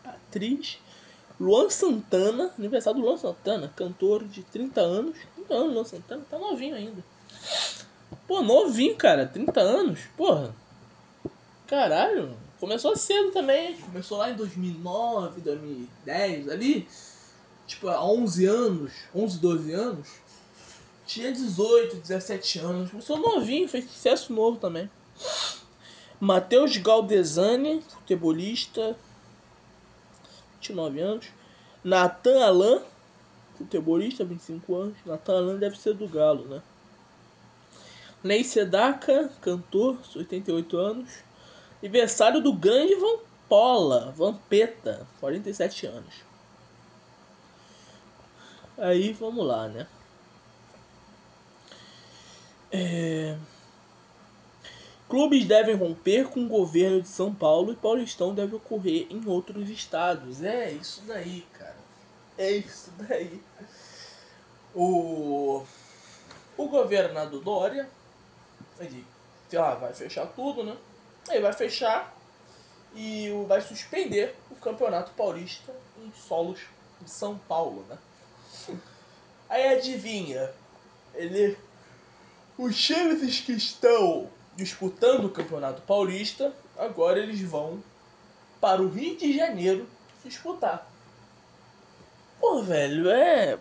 atriz. 0.05 0.79
Luan 1.41 1.71
Santana, 1.71 2.53
aniversário 2.59 3.01
do 3.01 3.07
Luan 3.07 3.17
Santana, 3.17 3.73
cantor 3.75 4.25
de 4.25 4.43
30 4.43 4.81
anos. 4.83 5.17
30 5.35 5.55
anos, 5.55 5.75
Luan 5.75 5.85
Santana, 5.85 6.23
tá 6.31 6.39
novinho 6.39 6.77
ainda. 6.77 7.03
Pô, 8.29 8.43
novinho, 8.43 8.97
cara, 8.97 9.27
30 9.27 9.61
anos, 9.61 10.01
porra. 10.17 10.55
Caralho, 11.67 12.37
começou 12.63 12.95
cedo 12.95 13.33
também. 13.33 13.77
Começou 13.77 14.19
lá 14.19 14.31
em 14.31 14.37
2009, 14.37 15.41
2010, 15.41 16.49
ali. 16.49 16.87
Tipo, 17.67 17.89
há 17.89 18.05
11 18.05 18.47
anos, 18.47 18.93
11, 19.13 19.39
12 19.41 19.73
anos. 19.73 20.09
Tinha 21.05 21.33
18, 21.33 21.97
17 21.97 22.61
anos. 22.61 22.91
Começou 22.93 23.19
novinho, 23.19 23.69
fez 23.69 23.87
sucesso 23.87 24.33
novo 24.33 24.59
também. 24.59 24.89
Matheus 26.21 26.77
Galdesani, 26.77 27.83
futebolista, 27.83 28.97
29 30.61 31.01
anos. 31.01 31.27
Nathan 31.83 32.45
Alain, 32.45 32.81
futebolista, 33.59 34.25
25 34.25 34.75
anos. 34.77 34.97
Nathan 35.05 35.39
Alain 35.39 35.59
deve 35.59 35.77
ser 35.77 35.95
do 35.95 36.07
Galo, 36.07 36.45
né? 36.45 36.63
Ney 38.23 38.45
Sedaka, 38.45 39.33
cantor, 39.41 39.99
88 40.15 40.77
anos. 40.77 41.32
Aniversário 41.83 42.41
do 42.41 42.53
grande 42.53 42.95
Vampola, 42.95 44.13
Vampeta, 44.17 45.05
47 45.19 45.87
anos. 45.87 46.15
Aí 48.79 49.13
vamos 49.13 49.45
lá, 49.45 49.69
né? 49.69 49.89
É... 52.71 53.37
Clubes 55.09 55.45
devem 55.45 55.75
romper 55.75 56.29
com 56.29 56.45
o 56.45 56.49
governo 56.49 57.03
de 57.03 57.09
São 57.09 57.35
Paulo 57.35 57.73
e 57.73 57.77
Paulistão 57.77 58.33
deve 58.33 58.55
ocorrer 58.55 59.09
em 59.11 59.27
outros 59.27 59.69
estados. 59.69 60.43
É 60.43 60.71
isso 60.71 61.03
daí, 61.07 61.45
cara. 61.53 61.77
É 62.39 62.51
isso 62.53 62.93
daí. 62.97 63.43
O, 64.73 65.65
o 66.57 66.69
governador 66.69 67.43
Dória, 67.43 67.91
ele 68.81 69.05
ah, 69.59 69.75
vai 69.75 69.93
fechar 69.93 70.27
tudo, 70.29 70.65
né? 70.65 70.77
Aí 71.29 71.41
vai 71.41 71.53
fechar 71.53 72.15
e 72.95 73.31
vai 73.47 73.61
suspender 73.61 74.35
o 74.51 74.57
Campeonato 74.57 75.13
Paulista 75.13 75.73
em 75.99 76.13
solos 76.13 76.61
de 77.01 77.11
São 77.11 77.39
Paulo, 77.39 77.85
né? 77.89 77.99
Aí 79.49 79.69
adivinha, 79.69 80.51
ele 81.15 81.57
os 82.57 82.77
times 82.77 83.41
que 83.41 83.53
estão 83.53 84.29
disputando 84.55 85.25
o 85.25 85.31
Campeonato 85.31 85.83
Paulista, 85.83 86.55
agora 86.77 87.19
eles 87.19 87.41
vão 87.41 87.83
para 88.61 88.83
o 88.83 88.89
Rio 88.89 89.17
de 89.17 89.37
Janeiro 89.37 89.89
disputar. 90.25 90.87
Pô, 92.41 92.63
velho, 92.63 93.11
é. 93.11 93.59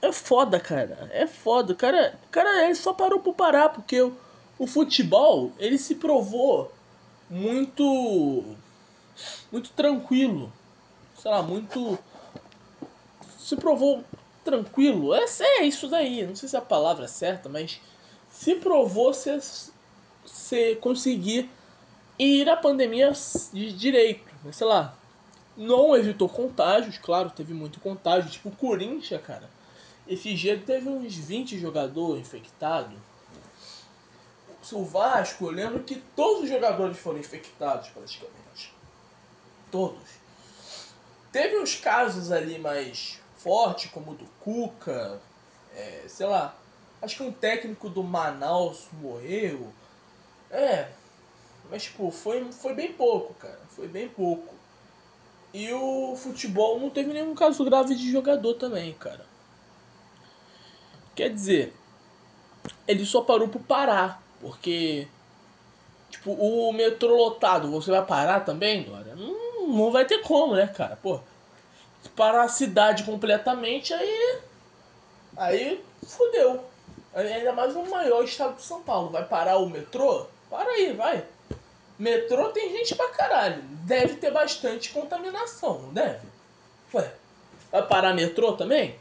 É 0.00 0.12
foda, 0.12 0.60
cara. 0.60 1.10
É 1.12 1.26
foda. 1.26 1.72
O 1.72 1.76
cara, 1.76 2.18
cara 2.30 2.64
ele 2.64 2.74
só 2.74 2.92
parou 2.92 3.20
por 3.20 3.34
parar, 3.34 3.70
porque 3.70 4.00
o, 4.00 4.16
o 4.58 4.66
futebol, 4.66 5.52
ele 5.58 5.78
se 5.78 5.94
provou 5.94 6.72
muito. 7.30 8.56
Muito 9.50 9.70
tranquilo. 9.70 10.52
Sei 11.20 11.30
lá, 11.30 11.42
muito. 11.42 11.98
Se 13.38 13.56
provou 13.56 14.04
tranquilo. 14.44 15.14
É, 15.14 15.24
é 15.40 15.64
isso 15.64 15.88
daí. 15.88 16.26
Não 16.26 16.36
sei 16.36 16.48
se 16.48 16.56
é 16.56 16.58
a 16.58 16.62
palavra 16.62 17.04
é 17.04 17.08
certa, 17.08 17.48
mas 17.48 17.80
se 18.30 18.54
provou 18.54 19.12
ser 19.12 19.40
você 20.24 20.76
conseguir 20.76 21.50
ir 22.18 22.48
à 22.48 22.56
pandemia 22.56 23.12
de 23.52 23.72
direito, 23.72 24.30
sei 24.52 24.66
lá. 24.66 24.94
Não 25.56 25.96
evitou 25.96 26.28
contágios, 26.28 26.98
claro, 26.98 27.30
teve 27.30 27.52
muito 27.52 27.80
contágio, 27.80 28.30
tipo 28.30 28.48
o 28.48 28.56
Corinthians, 28.56 29.20
cara. 29.22 29.50
Esse 30.06 30.32
dia 30.34 30.56
teve 30.58 30.88
uns 30.88 31.14
20 31.14 31.58
jogadores 31.58 32.20
infectados. 32.20 32.96
O 34.72 34.84
Vasco, 34.84 35.46
eu 35.46 35.50
lembro 35.50 35.82
que 35.82 35.96
todos 36.14 36.44
os 36.44 36.48
jogadores 36.48 36.98
foram 36.98 37.18
infectados 37.18 37.88
praticamente. 37.88 38.74
Todos. 39.70 40.08
Teve 41.32 41.58
uns 41.58 41.76
casos 41.76 42.32
ali 42.32 42.58
mais 42.58 43.20
fortes, 43.36 43.90
como 43.90 44.12
o 44.12 44.14
do 44.14 44.26
Cuca, 44.40 45.20
é, 45.74 46.04
sei 46.08 46.26
lá. 46.26 46.54
Acho 47.00 47.16
que 47.16 47.22
um 47.22 47.32
técnico 47.32 47.88
do 47.88 48.02
Manaus 48.02 48.88
morreu. 49.00 49.72
É. 50.50 50.88
Mas, 51.70 51.84
tipo, 51.84 52.10
foi, 52.10 52.50
foi 52.50 52.74
bem 52.74 52.92
pouco, 52.92 53.34
cara. 53.34 53.60
Foi 53.70 53.86
bem 53.86 54.08
pouco. 54.08 54.54
E 55.52 55.72
o 55.72 56.16
futebol 56.16 56.78
não 56.78 56.90
teve 56.90 57.12
nenhum 57.12 57.34
caso 57.34 57.64
grave 57.64 57.94
de 57.94 58.10
jogador 58.10 58.54
também, 58.54 58.92
cara. 58.94 59.24
Quer 61.14 61.30
dizer, 61.30 61.74
ele 62.86 63.04
só 63.04 63.22
parou 63.22 63.48
por 63.48 63.62
parar. 63.62 64.22
Porque, 64.40 65.08
tipo, 66.10 66.32
o 66.32 66.72
metrô 66.72 67.16
lotado, 67.16 67.70
você 67.70 67.90
vai 67.90 68.04
parar 68.04 68.40
também, 68.40 68.82
Dora? 68.84 69.14
Não, 69.16 69.68
não 69.68 69.90
vai 69.90 70.04
ter 70.04 70.18
como, 70.22 70.54
né, 70.54 70.66
cara? 70.68 70.96
Pô, 70.96 71.20
parar 72.14 72.44
a 72.44 72.48
cidade 72.48 73.04
completamente, 73.04 73.92
aí. 73.92 74.40
Aí 75.36 75.84
fudeu. 76.06 76.64
Ainda 77.14 77.52
mais 77.52 77.74
no 77.74 77.88
maior 77.88 78.22
estado 78.24 78.56
de 78.56 78.62
São 78.62 78.82
Paulo. 78.82 79.10
Vai 79.10 79.24
parar 79.24 79.58
o 79.58 79.68
metrô? 79.68 80.26
Para 80.48 80.70
aí, 80.70 80.92
vai. 80.92 81.24
Metrô 81.98 82.48
tem 82.50 82.70
gente 82.70 82.94
pra 82.94 83.08
caralho. 83.08 83.62
Deve 83.62 84.14
ter 84.16 84.30
bastante 84.30 84.90
contaminação, 84.90 85.82
não 85.82 85.92
deve? 85.92 86.26
Ué, 86.94 87.12
vai 87.72 87.86
parar 87.86 88.14
metrô 88.14 88.52
também? 88.52 88.98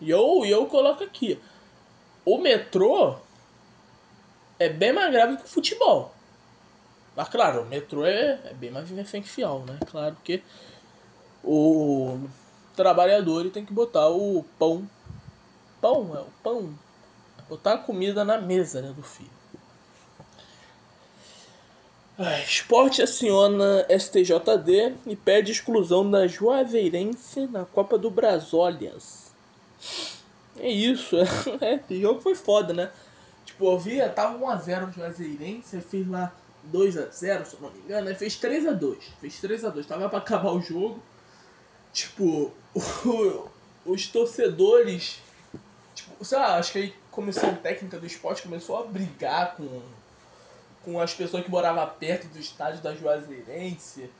E 0.00 0.10
eu, 0.10 0.44
eu 0.44 0.66
coloco 0.66 1.02
aqui. 1.04 1.40
O 2.24 2.38
metrô 2.38 3.16
é 4.58 4.68
bem 4.68 4.92
mais 4.92 5.12
grave 5.12 5.36
que 5.36 5.44
o 5.44 5.48
futebol. 5.48 6.14
Mas 7.16 7.28
claro, 7.28 7.62
o 7.62 7.66
metrô 7.66 8.06
é, 8.06 8.40
é 8.44 8.54
bem 8.54 8.70
mais 8.70 8.88
fiel, 9.24 9.64
né? 9.66 9.78
Claro 9.90 10.16
que 10.22 10.42
o 11.44 12.18
trabalhador 12.76 13.50
tem 13.50 13.64
que 13.64 13.72
botar 13.72 14.08
o 14.08 14.44
pão. 14.58 14.88
Pão, 15.80 16.16
é 16.16 16.20
o 16.20 16.30
pão. 16.42 16.74
Botar 17.48 17.74
a 17.74 17.78
comida 17.78 18.24
na 18.24 18.38
mesa 18.38 18.80
né, 18.80 18.92
do 18.92 19.02
filho. 19.02 19.30
Esporte 22.46 23.02
aciona 23.02 23.84
STJD 23.88 24.94
e 25.06 25.16
pede 25.16 25.50
exclusão 25.50 26.08
da 26.08 26.26
Juazeirense 26.26 27.46
na 27.46 27.64
Copa 27.64 27.98
do 27.98 28.10
Brasólias. 28.10 29.32
É 30.58 30.68
isso, 30.68 31.16
é, 31.60 31.74
esse 31.74 32.00
jogo 32.00 32.20
foi 32.20 32.34
foda, 32.34 32.72
né? 32.72 32.90
Tipo, 33.44 33.72
eu 33.72 33.78
vi, 33.78 33.98
tava 34.10 34.38
1x0 34.38 34.88
o 34.88 34.92
Juazeirense, 34.92 35.80
fez 35.80 36.06
lá 36.08 36.32
2x0, 36.72 37.10
se 37.12 37.26
eu 37.26 37.60
não 37.60 37.70
me 37.70 37.78
engano, 37.80 38.08
aí 38.08 38.14
fez 38.14 38.34
3x2. 38.36 38.98
Fez 39.20 39.34
3x2, 39.40 39.86
tava 39.86 40.08
pra 40.08 40.18
acabar 40.18 40.52
o 40.52 40.60
jogo. 40.60 41.02
Tipo, 41.92 42.52
o, 42.74 43.48
os 43.84 44.06
torcedores. 44.06 45.20
Tipo, 45.94 46.24
sei 46.24 46.38
lá, 46.38 46.56
acho 46.56 46.72
que 46.72 46.78
a 46.84 47.14
comissão 47.14 47.54
técnica 47.56 47.98
do 47.98 48.06
esporte 48.06 48.42
começou 48.42 48.78
a 48.78 48.84
brigar 48.84 49.56
com 49.56 49.82
com 50.84 51.00
as 51.00 51.14
pessoas 51.14 51.44
que 51.44 51.50
moravam 51.50 51.88
perto 51.98 52.26
do 52.28 52.38
estádio 52.38 52.82
da 52.82 52.94
Juazeirense. 52.94 54.10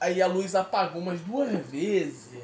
Aí 0.00 0.22
a 0.22 0.26
luz 0.26 0.54
apagou 0.54 1.02
umas 1.02 1.20
duas 1.20 1.50
vezes. 1.66 2.42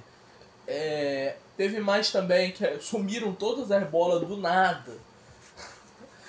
É, 0.66 1.36
teve 1.56 1.80
mais 1.80 2.10
também 2.10 2.52
que 2.52 2.78
sumiram 2.80 3.32
todas 3.32 3.70
as 3.70 3.88
bolas 3.88 4.26
do 4.26 4.36
nada. 4.36 4.92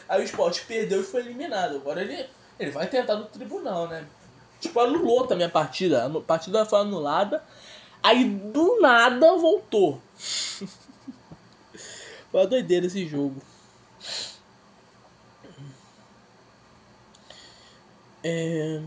Aí 0.07 0.21
o 0.21 0.23
esporte 0.23 0.63
perdeu 0.65 1.01
e 1.01 1.03
foi 1.03 1.21
eliminado. 1.21 1.77
Agora 1.77 2.01
ele, 2.01 2.27
ele 2.59 2.71
vai 2.71 2.87
tentar 2.87 3.15
no 3.15 3.25
tribunal, 3.25 3.87
né? 3.87 4.05
Tipo, 4.59 4.79
anulou 4.79 5.25
também 5.25 5.47
a 5.47 5.49
partida. 5.49 6.05
A 6.05 6.21
partida 6.21 6.65
foi 6.65 6.79
anulada. 6.79 7.43
Aí 8.03 8.23
do 8.23 8.79
nada 8.79 9.35
voltou. 9.35 9.99
foi 12.31 12.39
uma 12.39 12.47
doideira 12.47 12.85
esse 12.85 13.07
jogo. 13.07 13.41
É... 18.23 18.81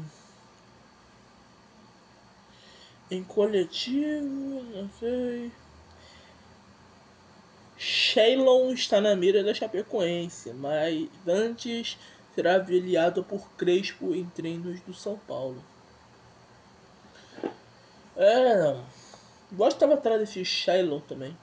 Em 3.11 3.25
coletivo, 3.25 4.63
não 4.75 4.91
sei. 4.99 5.51
Shailon 7.79 8.73
está 8.73 9.01
na 9.01 9.15
mira 9.15 9.45
da 9.45 9.55
Chapecoense, 9.55 10.53
mas 10.53 11.09
antes 11.27 11.97
será 12.35 12.57
avaliado 12.57 13.23
por 13.23 13.49
Crespo 13.57 14.15
em 14.15 14.25
treinos 14.27 14.81
do 14.81 14.93
São 14.93 15.17
Paulo. 15.17 15.63
É. 18.17 18.77
Gostava 19.53 19.95
atrás 19.95 20.21
desse 20.21 20.45
Shailon 20.45 21.01
também. 21.01 21.37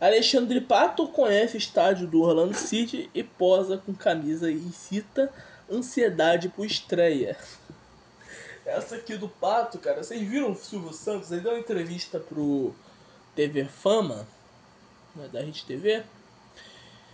Alexandre 0.00 0.60
Pato 0.60 1.06
conhece 1.08 1.56
estádio 1.56 2.06
do 2.06 2.22
Orlando 2.22 2.54
City 2.54 3.10
e 3.14 3.22
posa 3.22 3.78
com 3.78 3.94
camisa 3.94 4.50
e 4.50 4.72
cita 4.72 5.32
ansiedade 5.70 6.48
por 6.48 6.66
estreia. 6.66 7.36
Essa 8.66 8.96
aqui 8.96 9.16
do 9.16 9.28
Pato, 9.28 9.78
cara, 9.78 10.02
vocês 10.02 10.20
viram 10.26 10.52
o 10.52 10.56
Silvio 10.56 10.92
Santos? 10.92 11.30
Ele 11.30 11.42
deu 11.42 11.52
uma 11.52 11.60
entrevista 11.60 12.18
pro 12.18 12.74
TV 13.34 13.66
Fama, 13.66 14.26
né, 15.14 15.28
da 15.32 15.40
Rede 15.40 15.64
TV. 15.64 16.02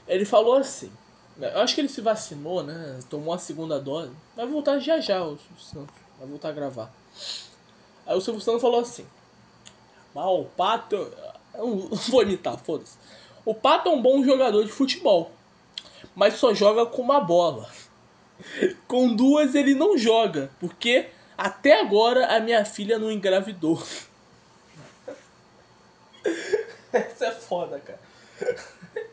Ele 0.07 0.25
falou 0.25 0.55
assim: 0.55 0.91
né, 1.37 1.53
eu 1.55 1.61
acho 1.61 1.75
que 1.75 1.81
ele 1.81 1.89
se 1.89 2.01
vacinou, 2.01 2.63
né? 2.63 3.01
Tomou 3.09 3.33
a 3.35 3.39
segunda 3.39 3.81
dose. 3.81 4.13
Vai 4.37 4.47
voltar 4.47 4.79
já 4.79 5.01
já 5.01 5.25
o 5.25 5.39
Santos. 5.59 5.95
Vai 6.19 6.29
voltar 6.29 6.51
a 6.51 6.53
gravar. 6.53 6.93
Aí 8.07 8.17
o 8.17 8.21
Silvio 8.21 8.41
Santos 8.41 8.63
falou 8.63 8.81
assim: 8.81 9.07
Mal, 10.15 10.41
o 10.41 10.45
Pato. 10.45 10.97
Eu 11.55 11.67
não 11.67 11.97
vou 12.09 12.23
imitar, 12.23 12.57
foda-se. 12.59 12.99
O 13.45 13.55
Pato 13.55 13.89
é 13.89 13.93
um 13.93 14.03
bom 14.03 14.23
jogador 14.23 14.65
de 14.65 14.71
futebol, 14.71 15.31
mas 16.15 16.35
só 16.35 16.53
joga 16.53 16.87
com 16.87 17.03
uma 17.03 17.21
bola. 17.21 17.69
Com 18.87 19.15
duas 19.15 19.55
ele 19.55 19.75
não 19.75 19.99
joga, 19.99 20.51
porque 20.59 21.09
até 21.37 21.81
agora 21.81 22.27
a 22.27 22.41
minha 22.41 22.65
filha 22.65 22.99
não 22.99 23.11
engravidou. 23.11 23.83
Essa 26.99 27.27
é 27.27 27.33
foda, 27.33 27.81
cara. 27.81 28.01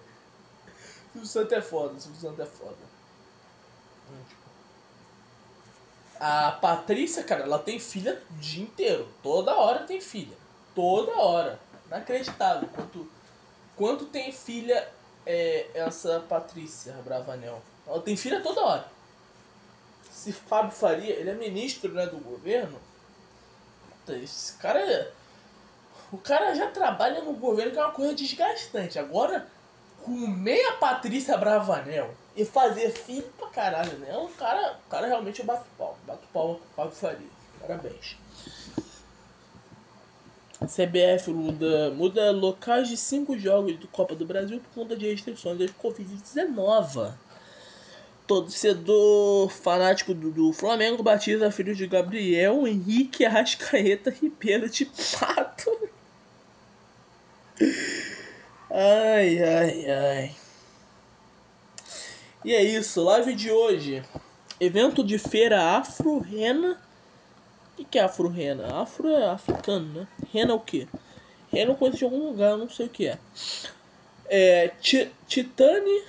Silvio 1.11 1.27
Santos 1.27 1.53
é 1.53 1.61
foda, 1.61 1.99
Silvio 1.99 2.21
Santos 2.21 2.39
é 2.39 2.45
foda. 2.45 2.97
A 6.19 6.51
Patrícia, 6.51 7.23
cara, 7.23 7.43
ela 7.43 7.59
tem 7.59 7.79
filha 7.79 8.21
o 8.31 8.33
dia 8.35 8.63
inteiro. 8.63 9.07
Toda 9.21 9.55
hora 9.55 9.85
tem 9.85 10.01
filha. 10.01 10.35
Toda 10.73 11.11
hora. 11.11 11.59
Inacreditável. 11.87 12.67
Quanto, 12.69 13.07
quanto 13.75 14.05
tem 14.05 14.31
filha 14.31 14.87
é, 15.25 15.69
essa 15.75 16.19
Patrícia 16.21 16.93
Bravanel. 17.03 17.61
Ela 17.85 18.01
tem 18.01 18.15
filha 18.15 18.41
toda 18.41 18.61
hora. 18.61 18.87
Se 20.11 20.31
Fábio 20.31 20.71
Faria, 20.71 21.13
ele 21.13 21.29
é 21.29 21.33
ministro 21.35 21.93
né, 21.93 22.07
do 22.07 22.17
governo. 22.17 22.79
Puta, 23.89 24.17
esse 24.17 24.53
cara 24.53 24.79
é. 24.79 25.11
O 26.11 26.17
cara 26.17 26.53
já 26.53 26.67
trabalha 26.67 27.21
no 27.21 27.33
governo 27.33 27.71
que 27.71 27.79
é 27.79 27.81
uma 27.81 27.91
coisa 27.91 28.13
desgastante. 28.13 28.97
Agora, 28.97 29.47
comer 30.03 30.65
a 30.67 30.73
Patrícia 30.73 31.37
Bravanel 31.37 32.13
e 32.35 32.45
fazer 32.45 32.91
filho 32.91 33.29
pra 33.37 33.47
caralho, 33.49 33.97
né? 33.97 34.15
O 34.15 34.29
cara, 34.29 34.77
o 34.85 34.89
cara 34.89 35.07
realmente 35.07 35.41
é 35.41 35.43
bato 35.43 35.65
pau. 35.77 35.97
Bato 36.05 36.27
pau 36.31 36.61
Fábio 36.75 36.91
Faria. 36.93 37.27
Parabéns. 37.59 38.15
CBF 40.65 41.29
muda, 41.31 41.91
muda 41.91 42.31
locais 42.31 42.87
de 42.87 42.97
cinco 42.97 43.37
jogos 43.37 43.77
do 43.77 43.87
Copa 43.87 44.15
do 44.15 44.25
Brasil 44.25 44.59
por 44.59 44.81
conta 44.81 44.95
de 44.95 45.09
restrições 45.09 45.59
da 45.59 45.65
Covid-19. 45.65 47.13
Torcedor 48.25 49.49
fanático 49.49 50.13
do, 50.13 50.31
do, 50.31 50.51
Flamengo 50.51 51.03
batiza 51.03 51.51
filho 51.51 51.75
de 51.75 51.85
Gabriel 51.85 52.67
Henrique 52.67 53.23
Arrascaeta 53.23 54.09
Ribeiro 54.09 54.69
de 54.69 54.85
Pato. 54.85 55.86
Ai, 58.79 59.41
ai, 59.43 59.91
ai. 59.91 60.35
E 62.45 62.53
é 62.53 62.63
isso, 62.63 63.03
live 63.03 63.33
de 63.33 63.51
hoje. 63.51 64.03
Evento 64.59 65.03
de 65.03 65.17
feira 65.17 65.77
Afro-Rena 65.77 66.77
o 67.77 67.85
que, 67.85 67.99
é 67.99 68.01
afro-rena? 68.01 68.81
Afro 68.81 69.07
é 69.07 69.29
africano, 69.29 70.01
né? 70.01 70.07
Rena 70.33 70.51
é 70.51 70.55
o 70.55 70.59
que? 70.59 70.87
Rena 71.51 71.71
eu 71.71 71.75
conheço 71.75 71.99
de 71.99 72.03
algum 72.03 72.29
lugar, 72.29 72.57
não 72.57 72.67
sei 72.67 72.87
o 72.87 72.89
que 72.89 73.07
é. 73.07 73.19
É. 74.25 74.71
Titane, 75.27 76.03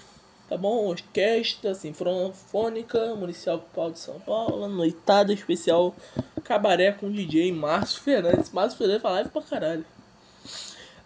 tá 0.49 0.57
bom? 0.57 0.87
Orquestra 0.87 1.75
Sinfônica 1.75 3.15
Municipal 3.15 3.91
de 3.91 3.99
São 3.99 4.19
Paulo. 4.21 4.67
Noitada 4.67 5.31
especial 5.33 5.95
Cabaré 6.43 6.93
com 6.93 7.13
DJ 7.13 7.53
Márcio 7.53 8.01
Fernandes. 8.01 8.51
Márcio 8.51 8.79
Fernandes 8.79 9.03
fala 9.03 9.15
live 9.17 9.31
pra 9.31 9.43
caralho. 9.43 9.85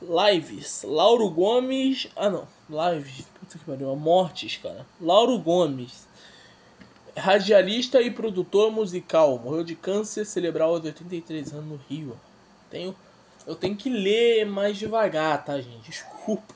Lives. 0.09 0.83
Lauro 0.85 1.29
Gomes. 1.31 2.09
Ah 2.17 2.31
não. 2.31 2.47
Lives. 2.69 3.27
Puta 3.39 3.59
que 3.59 3.65
pariu. 3.65 3.95
Mortes, 3.97 4.57
cara. 4.57 4.87
Lauro 5.01 5.39
Gomes 5.39 6.07
radialista 7.17 8.01
e 8.01 8.11
produtor 8.11 8.71
musical. 8.71 9.39
Morreu 9.39 9.65
de 9.65 9.75
câncer 9.75 10.25
cerebral 10.25 10.75
aos 10.75 10.85
83 10.85 11.53
anos 11.53 11.67
no 11.67 11.81
Rio. 11.89 12.19
Tenho, 12.71 12.97
eu 13.47 13.55
tenho 13.55 13.77
que 13.77 13.91
ler 13.91 14.47
mais 14.47 14.79
devagar, 14.79 15.45
tá, 15.45 15.61
gente? 15.61 15.91
Desculpa. 15.91 16.55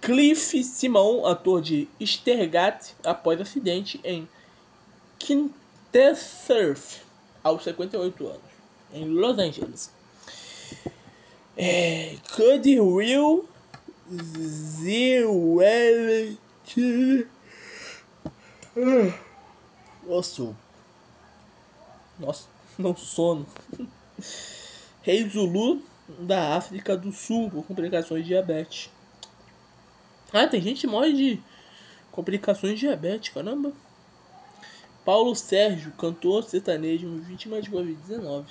Cliff 0.00 0.62
Simão, 0.62 1.26
ator 1.26 1.60
de 1.60 1.88
Stergat, 2.00 2.94
após 3.04 3.40
acidente 3.40 4.00
em 4.04 4.28
Surf, 6.14 7.00
aos 7.42 7.64
58 7.64 8.26
anos, 8.26 8.40
em 8.92 9.04
Los 9.06 9.38
Angeles. 9.38 9.90
É, 11.56 12.16
Cody 12.34 12.78
Will 12.80 13.48
Zewelch 14.38 15.66
nossa. 20.06 20.54
Nossa, 22.18 22.48
não 22.78 22.94
sono. 22.94 23.46
Rei 25.02 25.28
Zulu 25.28 25.82
da 26.20 26.56
África 26.56 26.96
do 26.96 27.10
Sul 27.10 27.50
por 27.50 27.64
complicações 27.64 28.22
de 28.22 28.28
diabetes. 28.28 28.90
Ah, 30.32 30.46
tem 30.46 30.60
gente 30.60 30.82
que 30.82 30.86
morre 30.86 31.12
de 31.12 31.40
complicações 32.12 32.78
diabetes, 32.78 33.32
caramba. 33.32 33.72
Paulo 35.04 35.34
Sérgio, 35.34 35.92
cantor 35.92 36.44
sertanejo, 36.44 37.18
vítima 37.20 37.62
de 37.62 37.70
Covid-19. 37.70 38.44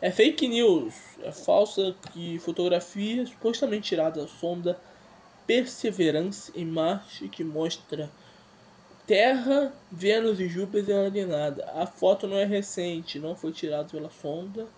É 0.00 0.12
fake 0.12 0.46
news, 0.46 0.94
é 1.22 1.32
falsa 1.32 1.94
que 2.12 2.38
fotografia 2.38 3.26
supostamente 3.26 3.88
tirada 3.88 4.22
da 4.22 4.28
sonda 4.28 4.78
Perseverance 5.44 6.52
em 6.54 6.64
Marte 6.64 7.28
que 7.28 7.42
mostra 7.42 8.08
Terra, 9.08 9.72
Vênus 9.90 10.38
e 10.38 10.48
Júpiter 10.48 11.06
alinhada. 11.06 11.64
A 11.74 11.86
foto 11.86 12.28
não 12.28 12.36
é 12.36 12.44
recente, 12.44 13.18
não 13.18 13.34
foi 13.34 13.50
tirada 13.50 13.88
pela 13.88 14.10
sonda 14.10 14.68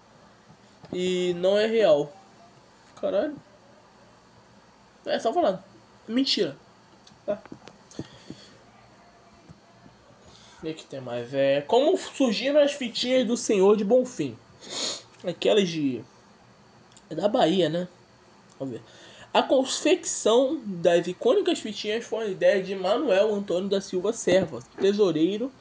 e 0.93 1.35
não 1.35 1.59
é 1.59 1.67
real. 1.67 2.11
Caralho. 2.99 3.37
É 5.05 5.19
só 5.19 5.33
falando. 5.33 5.63
Mentira. 6.09 6.57
Tá. 7.27 7.43
O 10.63 10.75
que 10.75 10.85
tem 10.85 11.01
mais? 11.01 11.35
É 11.35 11.61
como 11.63 11.97
surgiram 11.97 12.61
as 12.61 12.73
fitinhas 12.73 13.27
do 13.27 13.37
Senhor 13.37 13.77
de 13.77 13.85
Bonfim. 13.85 14.37
Aquelas 15.25 15.69
de 15.69 16.03
é 17.11 17.15
da 17.15 17.29
Bahia, 17.29 17.69
né? 17.69 17.89
Vamos 18.59 18.75
ver. 18.75 18.83
A 19.33 19.43
confecção 19.43 20.61
das 20.65 21.07
icônicas 21.07 21.59
fitinhas 21.59 22.05
foi 22.05 22.25
uma 22.25 22.31
ideia 22.31 22.63
de 22.63 22.75
Manuel 22.75 23.35
Antônio 23.35 23.69
da 23.69 23.81
Silva 23.81 24.13
Serva, 24.13 24.61
tesoureiro 24.81 25.53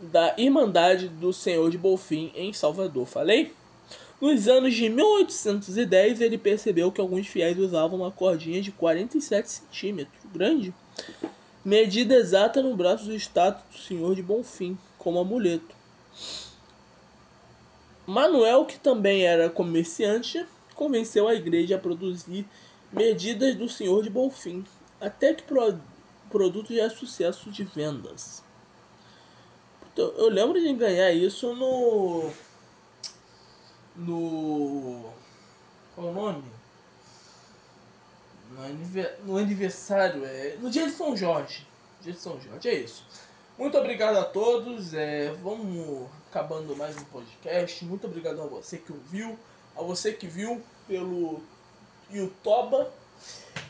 da 0.00 0.34
Irmandade 0.38 1.08
do 1.08 1.32
Senhor 1.32 1.70
de 1.70 1.76
Bolfim 1.76 2.32
em 2.34 2.52
Salvador. 2.52 3.06
Falei? 3.06 3.52
Nos 4.20 4.48
anos 4.48 4.74
de 4.74 4.88
1810, 4.88 6.20
ele 6.20 6.36
percebeu 6.36 6.92
que 6.92 7.00
alguns 7.00 7.26
fiéis 7.26 7.58
usavam 7.58 8.00
uma 8.00 8.10
cordinha 8.10 8.60
de 8.60 8.70
47 8.70 9.50
centímetros, 9.50 10.20
grande, 10.32 10.74
medida 11.64 12.14
exata 12.14 12.62
no 12.62 12.76
braço 12.76 13.06
do 13.06 13.14
estátua 13.14 13.62
do 13.72 13.78
Senhor 13.78 14.14
de 14.14 14.22
Bonfim, 14.22 14.76
como 14.98 15.18
amuleto. 15.18 15.74
Manuel, 18.06 18.64
que 18.64 18.78
também 18.78 19.24
era 19.24 19.48
comerciante, 19.48 20.46
convenceu 20.74 21.28
a 21.28 21.34
igreja 21.34 21.76
a 21.76 21.78
produzir 21.78 22.46
medidas 22.92 23.54
do 23.54 23.68
Senhor 23.68 24.02
de 24.02 24.10
Bonfim, 24.10 24.64
até 25.00 25.34
que 25.34 25.44
o 25.52 25.80
produto 26.30 26.74
já 26.74 26.84
é 26.84 26.90
sucesso 26.90 27.50
de 27.50 27.64
vendas. 27.64 28.42
Eu 29.96 30.28
lembro 30.28 30.60
de 30.60 30.72
ganhar 30.72 31.12
isso 31.12 31.54
no. 31.54 32.30
No. 33.96 35.10
Qual 35.94 36.06
o 36.08 36.14
nome? 36.14 36.44
No, 39.24 39.36
aniversário, 39.36 40.24
é. 40.24 40.56
No 40.60 40.70
dia 40.70 40.86
de 40.86 40.92
São 40.92 41.16
Jorge. 41.16 41.66
Dia 42.00 42.12
de 42.12 42.18
São 42.18 42.40
Jorge, 42.40 42.68
é 42.68 42.74
isso. 42.74 43.04
Muito 43.60 43.76
obrigado 43.76 44.16
a 44.16 44.24
todos. 44.24 44.94
É, 44.94 45.32
vamos 45.42 46.08
acabando 46.30 46.74
mais 46.74 46.96
um 46.96 47.04
podcast. 47.04 47.84
Muito 47.84 48.06
obrigado 48.06 48.40
a 48.40 48.46
você 48.46 48.78
que 48.78 48.90
ouviu, 48.90 49.38
a 49.76 49.82
você 49.82 50.14
que 50.14 50.26
viu 50.26 50.62
pelo 50.88 51.42
YouTube. 52.10 52.86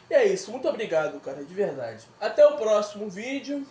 E 0.08 0.14
é 0.14 0.28
isso. 0.28 0.52
Muito 0.52 0.68
obrigado, 0.68 1.18
cara, 1.18 1.44
de 1.44 1.52
verdade. 1.52 2.04
Até 2.20 2.46
o 2.46 2.56
próximo 2.56 3.10
vídeo. 3.10 3.66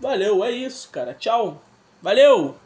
Valeu, 0.00 0.42
é 0.42 0.50
isso, 0.50 0.88
cara. 0.88 1.12
Tchau. 1.12 1.60
Valeu! 2.00 2.56